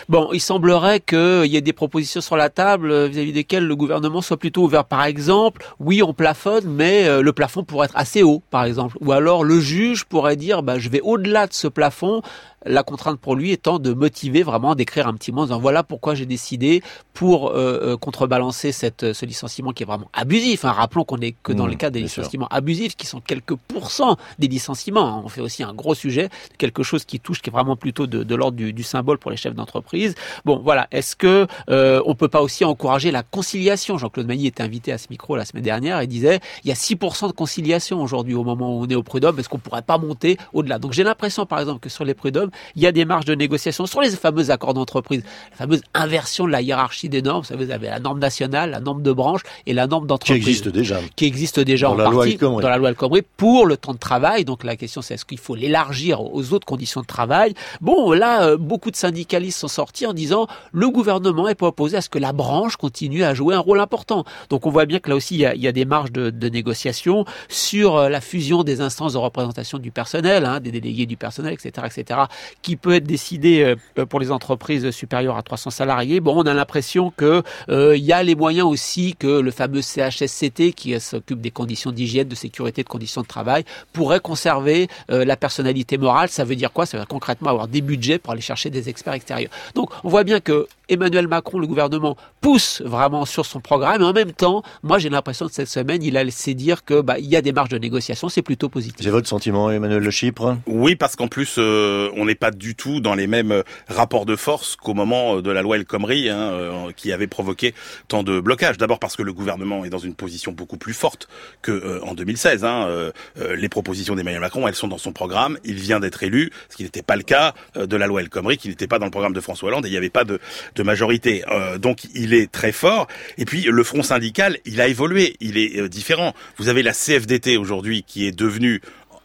Bon, 0.09 0.29
il 0.33 0.41
semblerait 0.41 0.99
qu'il 0.99 1.45
y 1.45 1.55
ait 1.55 1.61
des 1.61 1.73
propositions 1.73 2.21
sur 2.21 2.35
la 2.35 2.49
table 2.49 2.91
euh, 2.91 3.07
vis-à-vis 3.07 3.31
desquelles 3.31 3.65
le 3.65 3.75
gouvernement 3.75 4.21
soit 4.21 4.37
plutôt 4.37 4.63
ouvert. 4.63 4.85
Par 4.85 5.03
exemple, 5.05 5.65
oui, 5.79 6.03
on 6.03 6.13
plafonne, 6.13 6.65
mais 6.67 7.07
euh, 7.07 7.21
le 7.21 7.31
plafond 7.31 7.63
pourrait 7.63 7.85
être 7.85 7.97
assez 7.97 8.23
haut, 8.23 8.41
par 8.49 8.65
exemple. 8.65 8.97
Ou 8.99 9.13
alors, 9.13 9.43
le 9.43 9.59
juge 9.61 10.03
pourrait 10.03 10.35
dire, 10.35 10.61
bah, 10.61 10.79
je 10.79 10.89
vais 10.89 11.01
au-delà 11.01 11.47
de 11.47 11.53
ce 11.53 11.67
plafond, 11.67 12.21
la 12.65 12.83
contrainte 12.83 13.21
pour 13.21 13.35
lui 13.35 13.51
étant 13.51 13.79
de 13.79 13.93
motiver 13.93 14.43
vraiment, 14.43 14.75
d'écrire 14.75 15.07
un 15.07 15.13
petit 15.13 15.31
mot 15.31 15.43
en 15.43 15.45
disant 15.45 15.59
voilà 15.59 15.81
pourquoi 15.81 16.13
j'ai 16.13 16.25
décidé 16.25 16.83
pour 17.13 17.51
euh, 17.51 17.95
contrebalancer 17.95 18.73
cette, 18.73 19.13
ce 19.13 19.25
licenciement 19.25 19.71
qui 19.71 19.83
est 19.83 19.85
vraiment 19.85 20.09
abusif. 20.11 20.65
Hein. 20.65 20.73
Rappelons 20.73 21.05
qu'on 21.05 21.19
est 21.19 21.35
que 21.41 21.53
dans 21.53 21.69
Mmh, 21.69 21.71
le 21.71 21.77
cas 21.77 21.89
des 21.89 22.01
licenciements 22.01 22.47
abusifs 22.47 22.68
qui 22.73 23.05
sont 23.07 23.19
quelques 23.21 23.55
pourcents 23.55 24.17
des 24.37 24.47
licenciements. 24.47 25.17
hein. 25.17 25.21
On 25.25 25.29
fait 25.29 25.41
aussi 25.41 25.63
un 25.63 25.73
gros 25.73 25.95
sujet, 25.95 26.29
quelque 26.57 26.83
chose 26.83 27.05
qui 27.05 27.19
touche, 27.19 27.41
qui 27.41 27.49
est 27.49 27.53
vraiment 27.53 27.75
plutôt 27.75 28.07
de, 28.07 28.23
de 28.23 28.35
l'ordre 28.35 28.57
du, 28.57 28.73
du 28.73 28.83
symbole 28.83 29.17
pour 29.17 29.31
les 29.31 29.37
chefs 29.37 29.55
d'entreprise. 29.55 30.15
Bon, 30.45 30.59
voilà. 30.63 30.87
Est-ce 30.91 31.15
que 31.15 31.47
euh, 31.69 32.01
on 32.05 32.15
peut 32.15 32.27
pas 32.27 32.41
aussi 32.41 32.63
encourager 32.65 33.11
la 33.11 33.23
conciliation? 33.23 33.97
Jean-Claude 33.97 34.27
Mailly 34.27 34.47
était 34.47 34.63
invité 34.63 34.91
à 34.91 34.97
ce 34.97 35.07
micro 35.09 35.35
la 35.35 35.45
semaine 35.45 35.63
dernière 35.63 35.99
et 36.01 36.07
disait 36.07 36.39
il 36.63 36.69
y 36.69 36.71
a 36.71 36.75
6% 36.75 37.27
de 37.27 37.31
conciliation 37.33 38.01
aujourd'hui 38.01 38.33
au 38.35 38.43
moment 38.43 38.77
où 38.77 38.83
on 38.83 38.87
est 38.87 38.95
au 38.95 39.03
prud'homme. 39.03 39.39
Est-ce 39.39 39.49
qu'on 39.49 39.57
pourrait 39.59 39.81
pas 39.81 39.97
monter 39.97 40.37
au-delà? 40.53 40.79
Donc 40.79 40.93
j'ai 40.93 41.03
l'impression, 41.03 41.45
par 41.45 41.59
exemple, 41.59 41.79
que 41.79 41.89
sur 41.89 42.05
les 42.05 42.13
prud'hommes, 42.13 42.51
il 42.75 42.81
y 42.83 42.87
a 42.87 42.91
des 42.91 43.05
marges 43.05 43.25
de 43.25 43.35
négociation 43.35 43.85
sur 43.85 44.01
les 44.01 44.09
fameux 44.11 44.51
accords 44.51 44.73
d'entreprise, 44.73 45.23
la 45.51 45.57
fameuse 45.57 45.81
inversion 45.93 46.45
de 46.45 46.51
la 46.51 46.61
hiérarchie 46.61 47.09
des 47.09 47.21
normes. 47.21 47.41
Vous 47.41 47.47
savez, 47.47 47.65
vous 47.65 47.71
avez 47.71 47.87
la 47.87 47.99
norme 47.99 48.19
nationale, 48.19 48.71
la 48.71 48.79
norme 48.79 49.01
de 49.01 49.11
branche 49.11 49.41
et 49.65 49.73
la 49.73 49.87
norme 49.87 50.03
Qui 50.03 50.07
d'entreprise 50.07 50.47
existe 50.47 50.67
déjà. 50.69 50.99
qui 51.15 51.25
existe 51.25 51.59
déjà 51.59 51.87
Dans 51.87 51.93
en 51.93 51.97
la 51.97 52.03
partie 52.05 52.37
Dans 52.59 52.69
la 52.69 52.77
loi 52.77 52.89
El 52.89 52.95
Khomri 52.95 53.21
pour 53.37 53.65
le 53.65 53.77
temps 53.77 53.93
de 53.93 53.99
travail. 53.99 54.45
Donc 54.45 54.63
la 54.63 54.75
question 54.75 55.01
c'est 55.01 55.15
est-ce 55.15 55.25
qu'il 55.25 55.37
faut 55.37 55.55
l'élargir 55.55 56.21
aux 56.21 56.53
autres 56.53 56.65
conditions 56.65 57.01
de 57.01 57.05
travail? 57.05 57.53
Bon, 57.81 58.11
là, 58.11 58.43
euh, 58.43 58.57
beaucoup 58.57 58.91
de 58.91 58.95
syndicalistes 58.95 59.59
sont 59.59 59.67
sortis 59.67 60.05
en 60.05 60.13
disant 60.13 60.47
le 60.71 60.89
gouvernement 60.89 61.47
est 61.47 61.55
pas 61.55 61.67
opposé 61.67 61.97
à 61.97 62.01
ce 62.01 62.09
que 62.09 62.19
la 62.19 62.33
branche 62.33 62.75
continue 62.75 63.23
à 63.23 63.33
jouer 63.33 63.55
un 63.55 63.59
rôle 63.59 63.79
important. 63.79 64.23
Donc 64.49 64.65
on 64.65 64.69
voit 64.69 64.85
bien 64.85 64.99
que 64.99 65.09
là 65.09 65.15
aussi 65.15 65.35
il 65.35 65.41
y 65.41 65.45
a, 65.45 65.55
il 65.55 65.61
y 65.61 65.67
a 65.67 65.71
des 65.71 65.85
marges 65.85 66.11
de, 66.11 66.29
de 66.29 66.49
négociation 66.49 67.25
sur 67.47 67.97
euh, 67.97 68.09
la 68.09 68.21
fusion 68.21 68.63
des 68.63 68.81
instances 68.81 69.13
de 69.13 69.17
représentation 69.17 69.77
du 69.77 69.91
personnel, 69.91 70.45
hein, 70.45 70.59
des 70.59 70.71
délégués 70.71 71.05
du 71.05 71.17
personnel, 71.17 71.53
etc., 71.53 71.87
etc., 71.87 72.19
qui 72.61 72.75
peut 72.75 72.93
être 72.93 73.05
décidé 73.05 73.75
euh, 73.97 74.05
pour 74.05 74.19
les 74.19 74.31
entreprises 74.31 74.89
supérieures 74.91 75.37
à 75.37 75.43
300 75.43 75.69
salariés. 75.69 76.19
Bon, 76.19 76.35
on 76.35 76.45
a 76.45 76.53
l'impression 76.53 77.11
que 77.15 77.43
euh, 77.69 77.97
il 77.97 78.03
y 78.03 78.13
a 78.13 78.23
les 78.23 78.35
moyens 78.35 78.67
aussi 78.67 79.15
que 79.17 79.39
le 79.39 79.51
fameux 79.51 79.81
CHSCT 79.81 80.73
qui 80.73 80.99
s'occupe 80.99 81.41
des 81.41 81.51
conditions 81.51 81.91
d'hygiène, 81.91 82.27
de 82.27 82.35
sécurité, 82.35 82.48
de 82.49 82.83
conditions 82.83 83.21
de 83.21 83.27
travail 83.27 83.63
pourrait 83.93 84.19
conserver 84.19 84.87
euh, 85.11 85.25
la 85.25 85.37
personnalité 85.37 85.97
morale. 85.97 86.29
Ça 86.29 86.43
veut 86.43 86.55
dire 86.55 86.71
quoi? 86.71 86.85
Ça 86.85 86.97
veut 86.97 87.03
dire 87.03 87.07
concrètement 87.07 87.49
avoir 87.49 87.67
des 87.67 87.81
budgets 87.81 88.19
pour 88.19 88.33
aller 88.33 88.41
chercher 88.41 88.69
des 88.69 88.89
experts 88.89 89.13
extérieurs. 89.13 89.51
Donc, 89.75 89.89
on 90.03 90.09
voit 90.09 90.23
bien 90.23 90.39
que 90.39 90.67
Emmanuel 90.89 91.27
Macron, 91.27 91.59
le 91.59 91.67
gouvernement, 91.67 92.17
pousse 92.41 92.81
vraiment 92.83 93.25
sur 93.25 93.45
son 93.45 93.59
programme, 93.59 94.01
et 94.01 94.05
en 94.05 94.13
même 94.13 94.31
temps, 94.31 94.63
moi 94.81 94.97
j'ai 94.97 95.09
l'impression 95.09 95.47
que 95.47 95.53
cette 95.53 95.67
semaine, 95.67 96.01
il 96.01 96.17
a 96.17 96.23
laissé 96.23 96.55
dire 96.55 96.83
que 96.83 97.01
bah, 97.01 97.19
il 97.19 97.27
y 97.27 97.35
a 97.35 97.43
des 97.43 97.51
marges 97.51 97.69
de 97.69 97.77
négociation, 97.77 98.27
c'est 98.27 98.41
plutôt 98.41 98.69
positif. 98.69 98.97
C'est 98.99 99.11
votre 99.11 99.27
sentiment, 99.27 99.69
Emmanuel 99.69 100.01
Le 100.01 100.11
Chypre? 100.11 100.57
Oui, 100.65 100.95
parce 100.95 101.15
qu'en 101.15 101.27
plus, 101.27 101.55
euh, 101.59 102.09
on 102.15 102.25
n'est 102.25 102.33
pas 102.33 102.49
du 102.49 102.73
tout 102.75 103.01
dans 103.01 103.13
les 103.13 103.27
mêmes 103.27 103.51
euh, 103.51 103.63
rapports 103.87 104.25
de 104.25 104.35
force 104.35 104.75
qu'au 104.75 104.95
moment 104.95 105.41
de 105.41 105.51
la 105.51 105.61
loi 105.61 105.77
El 105.77 105.85
Khomri, 105.85 106.29
hein, 106.29 106.39
euh, 106.39 106.91
qui 106.95 107.11
avait 107.11 107.27
provoqué 107.27 107.73
tant 108.07 108.23
de 108.23 108.39
blocages. 108.39 108.77
D'abord 108.77 108.99
parce 108.99 109.15
que 109.15 109.23
le 109.23 109.33
gouvernement 109.33 109.85
est 109.85 109.89
dans 109.89 109.99
une 109.99 110.15
position 110.15 110.51
beaucoup 110.51 110.77
plus 110.77 110.93
forte 110.93 111.27
que 111.61 111.71
euh, 111.71 112.03
en 112.03 112.13
2007. 112.13 112.38
2016. 112.39 112.63
Hein. 112.63 112.85
Euh, 112.87 113.11
euh, 113.39 113.55
les 113.55 113.69
propositions 113.69 114.15
d'Emmanuel 114.15 114.41
Macron, 114.41 114.67
elles 114.67 114.75
sont 114.75 114.87
dans 114.87 114.97
son 114.97 115.11
programme. 115.11 115.57
Il 115.63 115.75
vient 115.75 115.99
d'être 115.99 116.23
élu, 116.23 116.51
ce 116.69 116.77
qui 116.77 116.83
n'était 116.83 117.01
pas 117.01 117.15
le 117.15 117.23
cas 117.23 117.53
euh, 117.75 117.85
de 117.85 117.97
la 117.97 118.07
loi 118.07 118.21
El 118.21 118.29
Khomri, 118.29 118.57
qui 118.57 118.69
n'était 118.69 118.87
pas 118.87 118.99
dans 118.99 119.05
le 119.05 119.11
programme 119.11 119.33
de 119.33 119.41
François 119.41 119.69
Hollande 119.69 119.85
et 119.85 119.89
il 119.89 119.91
n'y 119.91 119.97
avait 119.97 120.09
pas 120.09 120.23
de, 120.23 120.39
de 120.75 120.83
majorité. 120.83 121.43
donc 121.79 122.05
il 122.15 122.33
est 122.33 122.51
très 122.51 122.71
fort. 122.71 123.07
Et 123.37 123.45
puis 123.45 123.63
le 123.63 123.83
front 123.83 124.03
syndical, 124.03 124.57
il 124.65 124.81
a 124.81 124.87
évolué, 124.87 125.35
il 125.39 125.57
est 125.57 125.89
différent. 125.89 126.33
Vous 126.57 126.69
avez 126.69 126.83
la 126.83 126.93
CFDT 126.93 127.57
aujourd'hui 127.57 128.03
qui 128.03 128.25
est 128.25 128.31
devenue 128.31 128.81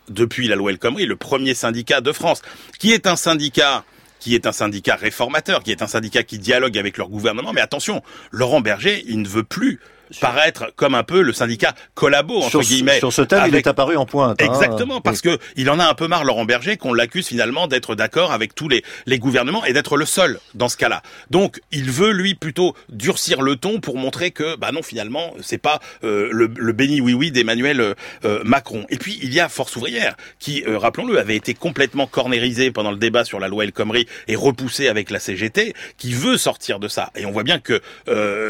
depuis 0.08 0.48
la 0.48 0.56
loi 0.56 0.70
El 0.70 0.78
Khomri 0.78 1.06
le 1.06 1.16
premier 1.16 1.54
syndicat 1.54 2.00
de 2.00 2.12
France, 2.12 2.42
qui 2.78 2.92
est 2.92 3.06
un 3.06 3.16
syndicat 3.16 3.84
qui 4.18 4.34
est 4.34 4.46
un 4.46 4.52
syndicat 4.52 4.96
réformateur, 4.96 5.62
qui 5.62 5.70
est 5.70 5.82
un 5.82 5.86
syndicat 5.86 6.22
qui 6.22 6.38
dialogue 6.38 6.78
avec 6.78 6.96
leur 6.96 7.10
gouvernement. 7.10 7.52
Mais 7.52 7.60
attention, 7.60 8.02
Laurent 8.30 8.62
Berger, 8.62 9.04
il 9.06 9.20
ne 9.20 9.28
veut 9.28 9.42
plus 9.42 9.80
paraître 10.20 10.72
comme 10.76 10.94
un 10.94 11.02
peu 11.02 11.22
le 11.22 11.32
syndicat 11.32 11.74
collabo 11.94 12.38
entre 12.38 12.50
sur, 12.50 12.60
guillemets. 12.60 12.98
Sur 12.98 13.12
ce 13.12 13.22
thème, 13.22 13.44
il 13.48 13.54
est 13.54 13.66
apparu 13.66 13.96
en 13.96 14.06
pointe. 14.06 14.40
Hein. 14.40 14.46
Exactement, 14.46 15.00
parce 15.00 15.20
que 15.20 15.38
il 15.56 15.70
en 15.70 15.78
a 15.78 15.86
un 15.86 15.94
peu 15.94 16.08
marre 16.08 16.24
Laurent 16.24 16.44
Berger 16.44 16.76
qu'on 16.76 16.94
l'accuse 16.94 17.26
finalement 17.26 17.66
d'être 17.66 17.94
d'accord 17.94 18.32
avec 18.32 18.54
tous 18.54 18.68
les 18.68 18.84
les 19.06 19.18
gouvernements 19.18 19.64
et 19.64 19.72
d'être 19.72 19.96
le 19.96 20.06
seul 20.06 20.38
dans 20.54 20.68
ce 20.68 20.76
cas-là. 20.76 21.02
Donc 21.30 21.60
il 21.70 21.90
veut 21.90 22.12
lui 22.12 22.34
plutôt 22.34 22.74
durcir 22.88 23.42
le 23.42 23.56
ton 23.56 23.80
pour 23.80 23.96
montrer 23.96 24.30
que 24.30 24.56
bah 24.56 24.72
non 24.72 24.82
finalement 24.82 25.34
c'est 25.42 25.58
pas 25.58 25.80
euh, 26.02 26.28
le, 26.32 26.50
le 26.54 26.72
béni 26.72 27.00
oui 27.00 27.14
oui 27.14 27.30
d'Emmanuel 27.30 27.80
euh, 27.80 27.94
euh, 28.24 28.42
Macron. 28.44 28.86
Et 28.90 28.96
puis 28.96 29.18
il 29.22 29.32
y 29.32 29.40
a 29.40 29.48
Force 29.48 29.76
ouvrière 29.76 30.16
qui 30.38 30.64
rappelons-le 30.66 31.18
avait 31.18 31.36
été 31.36 31.54
complètement 31.54 32.06
cornérisé 32.06 32.70
pendant 32.70 32.90
le 32.90 32.96
débat 32.96 33.24
sur 33.24 33.40
la 33.40 33.48
loi 33.48 33.64
El 33.64 33.72
Khomri 33.72 34.06
et 34.28 34.36
repoussé 34.36 34.88
avec 34.88 35.10
la 35.10 35.18
CGT 35.18 35.74
qui 35.98 36.12
veut 36.12 36.36
sortir 36.36 36.78
de 36.78 36.88
ça. 36.88 37.10
Et 37.16 37.26
on 37.26 37.30
voit 37.30 37.42
bien 37.42 37.58
que 37.58 37.80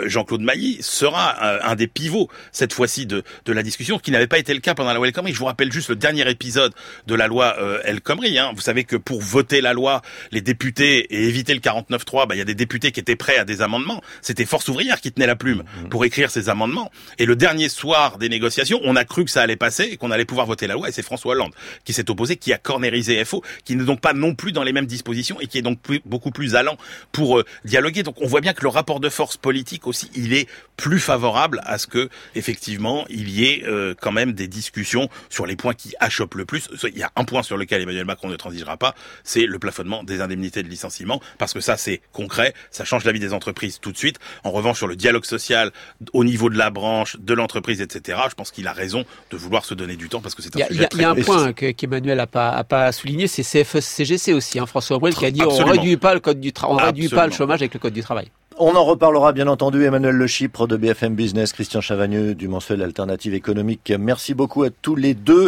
Jean-Claude 0.06 0.42
Mailly 0.42 0.78
sera 0.82 1.53
euh, 1.54 1.58
un 1.62 1.74
des 1.74 1.86
pivots 1.86 2.28
cette 2.52 2.72
fois-ci 2.72 3.06
de, 3.06 3.22
de 3.44 3.52
la 3.52 3.62
discussion, 3.62 3.98
qui 3.98 4.10
n'avait 4.10 4.26
pas 4.26 4.38
été 4.38 4.54
le 4.54 4.60
cas 4.60 4.74
pendant 4.74 4.90
la 4.90 4.96
loi 4.96 5.06
El 5.06 5.12
Khomri. 5.12 5.32
Je 5.32 5.38
vous 5.38 5.44
rappelle 5.44 5.72
juste 5.72 5.88
le 5.88 5.96
dernier 5.96 6.28
épisode 6.28 6.72
de 7.06 7.14
la 7.14 7.26
loi 7.26 7.56
euh, 7.58 7.80
El 7.84 8.00
Khomri. 8.00 8.38
Hein. 8.38 8.52
Vous 8.54 8.60
savez 8.60 8.84
que 8.84 8.96
pour 8.96 9.20
voter 9.20 9.60
la 9.60 9.72
loi, 9.72 10.02
les 10.32 10.40
députés 10.40 11.14
et 11.14 11.28
éviter 11.28 11.54
le 11.54 11.60
49-3, 11.60 12.28
bah, 12.28 12.34
il 12.34 12.38
y 12.38 12.42
a 12.42 12.44
des 12.44 12.54
députés 12.54 12.92
qui 12.92 13.00
étaient 13.00 13.16
prêts 13.16 13.38
à 13.38 13.44
des 13.44 13.62
amendements. 13.62 14.02
C'était 14.22 14.44
Force 14.44 14.68
ouvrière 14.68 15.00
qui 15.00 15.12
tenait 15.12 15.26
la 15.26 15.36
plume 15.36 15.62
mmh. 15.62 15.88
pour 15.88 16.04
écrire 16.04 16.30
ces 16.30 16.48
amendements. 16.48 16.90
Et 17.18 17.26
le 17.26 17.36
dernier 17.36 17.68
soir 17.68 18.18
des 18.18 18.28
négociations, 18.28 18.80
on 18.84 18.96
a 18.96 19.04
cru 19.04 19.24
que 19.24 19.30
ça 19.30 19.42
allait 19.42 19.56
passer 19.56 19.84
et 19.84 19.96
qu'on 19.96 20.10
allait 20.10 20.24
pouvoir 20.24 20.46
voter 20.46 20.66
la 20.66 20.74
loi. 20.74 20.88
Et 20.88 20.92
c'est 20.92 21.02
François 21.02 21.32
Hollande 21.32 21.52
qui 21.84 21.92
s'est 21.92 22.10
opposé, 22.10 22.36
qui 22.36 22.52
a 22.52 22.58
cornérisé 22.58 23.24
FO, 23.24 23.42
qui 23.64 23.76
n'est 23.76 23.84
donc 23.84 24.00
pas 24.00 24.12
non 24.12 24.34
plus 24.34 24.52
dans 24.52 24.62
les 24.62 24.72
mêmes 24.72 24.86
dispositions 24.86 25.40
et 25.40 25.46
qui 25.46 25.58
est 25.58 25.62
donc 25.62 25.78
beaucoup 26.04 26.30
plus 26.30 26.56
allant 26.56 26.76
pour 27.12 27.38
euh, 27.38 27.44
dialoguer. 27.64 28.02
Donc 28.02 28.16
on 28.20 28.26
voit 28.26 28.40
bien 28.40 28.52
que 28.52 28.62
le 28.62 28.68
rapport 28.68 29.00
de 29.00 29.08
force 29.08 29.36
politique 29.36 29.86
aussi, 29.86 30.10
il 30.14 30.32
est 30.32 30.48
plus 30.76 30.98
favorable 30.98 31.43
à 31.64 31.78
ce 31.78 31.86
que 31.86 32.08
effectivement 32.34 33.04
il 33.08 33.30
y 33.30 33.44
ait 33.44 33.64
euh, 33.66 33.94
quand 34.00 34.12
même 34.12 34.32
des 34.32 34.48
discussions 34.48 35.08
sur 35.28 35.46
les 35.46 35.56
points 35.56 35.74
qui 35.74 35.94
achoppent 36.00 36.34
le 36.34 36.44
plus. 36.44 36.68
Il 36.84 36.98
y 36.98 37.02
a 37.02 37.10
un 37.16 37.24
point 37.24 37.42
sur 37.42 37.56
lequel 37.56 37.82
Emmanuel 37.82 38.04
Macron 38.04 38.28
ne 38.28 38.36
transigera 38.36 38.76
pas, 38.76 38.94
c'est 39.22 39.46
le 39.46 39.58
plafonnement 39.58 40.04
des 40.04 40.20
indemnités 40.20 40.62
de 40.62 40.68
licenciement, 40.68 41.20
parce 41.38 41.52
que 41.52 41.60
ça 41.60 41.76
c'est 41.76 42.00
concret, 42.12 42.54
ça 42.70 42.84
change 42.84 43.04
la 43.04 43.12
vie 43.12 43.20
des 43.20 43.32
entreprises 43.32 43.78
tout 43.80 43.92
de 43.92 43.98
suite. 43.98 44.18
En 44.42 44.50
revanche, 44.50 44.78
sur 44.78 44.86
le 44.86 44.96
dialogue 44.96 45.24
social 45.24 45.70
au 46.12 46.24
niveau 46.24 46.50
de 46.50 46.58
la 46.58 46.70
branche, 46.70 47.16
de 47.18 47.34
l'entreprise, 47.34 47.80
etc., 47.80 48.18
je 48.28 48.34
pense 48.34 48.50
qu'il 48.50 48.66
a 48.66 48.72
raison 48.72 49.04
de 49.30 49.36
vouloir 49.36 49.64
se 49.64 49.74
donner 49.74 49.96
du 49.96 50.08
temps 50.08 50.20
parce 50.20 50.34
que 50.34 50.42
c'est 50.42 50.54
un 50.56 50.66
Il 50.70 50.76
y, 50.76 51.04
a 51.04 51.10
un 51.10 51.14
point 51.14 51.52
qu'Emmanuel 51.52 52.18
n'a 52.18 52.26
pas, 52.26 52.50
a 52.50 52.64
pas 52.64 52.92
souligné, 52.92 53.26
c'est 53.26 53.42
CFE-CGC 53.42 54.32
aussi, 54.32 54.58
hein, 54.58 54.66
François 54.66 54.96
Abril 54.96 55.14
qui 55.14 55.26
a 55.26 55.30
dit 55.30 55.42
on 55.42 55.64
réduit 55.64 55.96
pas 55.96 56.14
le 56.14 56.20
code 56.20 56.40
du 56.40 56.52
on 56.62 56.76
réduit 56.76 57.08
pas 57.08 57.26
le 57.26 57.32
chômage 57.32 57.60
avec 57.60 57.74
le 57.74 57.80
code 57.80 57.92
du 57.92 58.02
travail. 58.02 58.30
On 58.56 58.76
en 58.76 58.84
reparlera 58.84 59.32
bien 59.32 59.48
entendu. 59.48 59.82
Emmanuel 59.82 60.14
Le 60.14 60.28
Chypre 60.28 60.68
de 60.68 60.76
BFM 60.76 61.16
Business, 61.16 61.52
Christian 61.52 61.80
Chavagneux 61.80 62.36
du 62.36 62.46
mensuel 62.46 62.82
Alternative 62.82 63.34
économique. 63.34 63.92
Merci 63.98 64.32
beaucoup 64.32 64.62
à 64.62 64.70
tous 64.70 64.94
les 64.94 65.14
deux. 65.14 65.42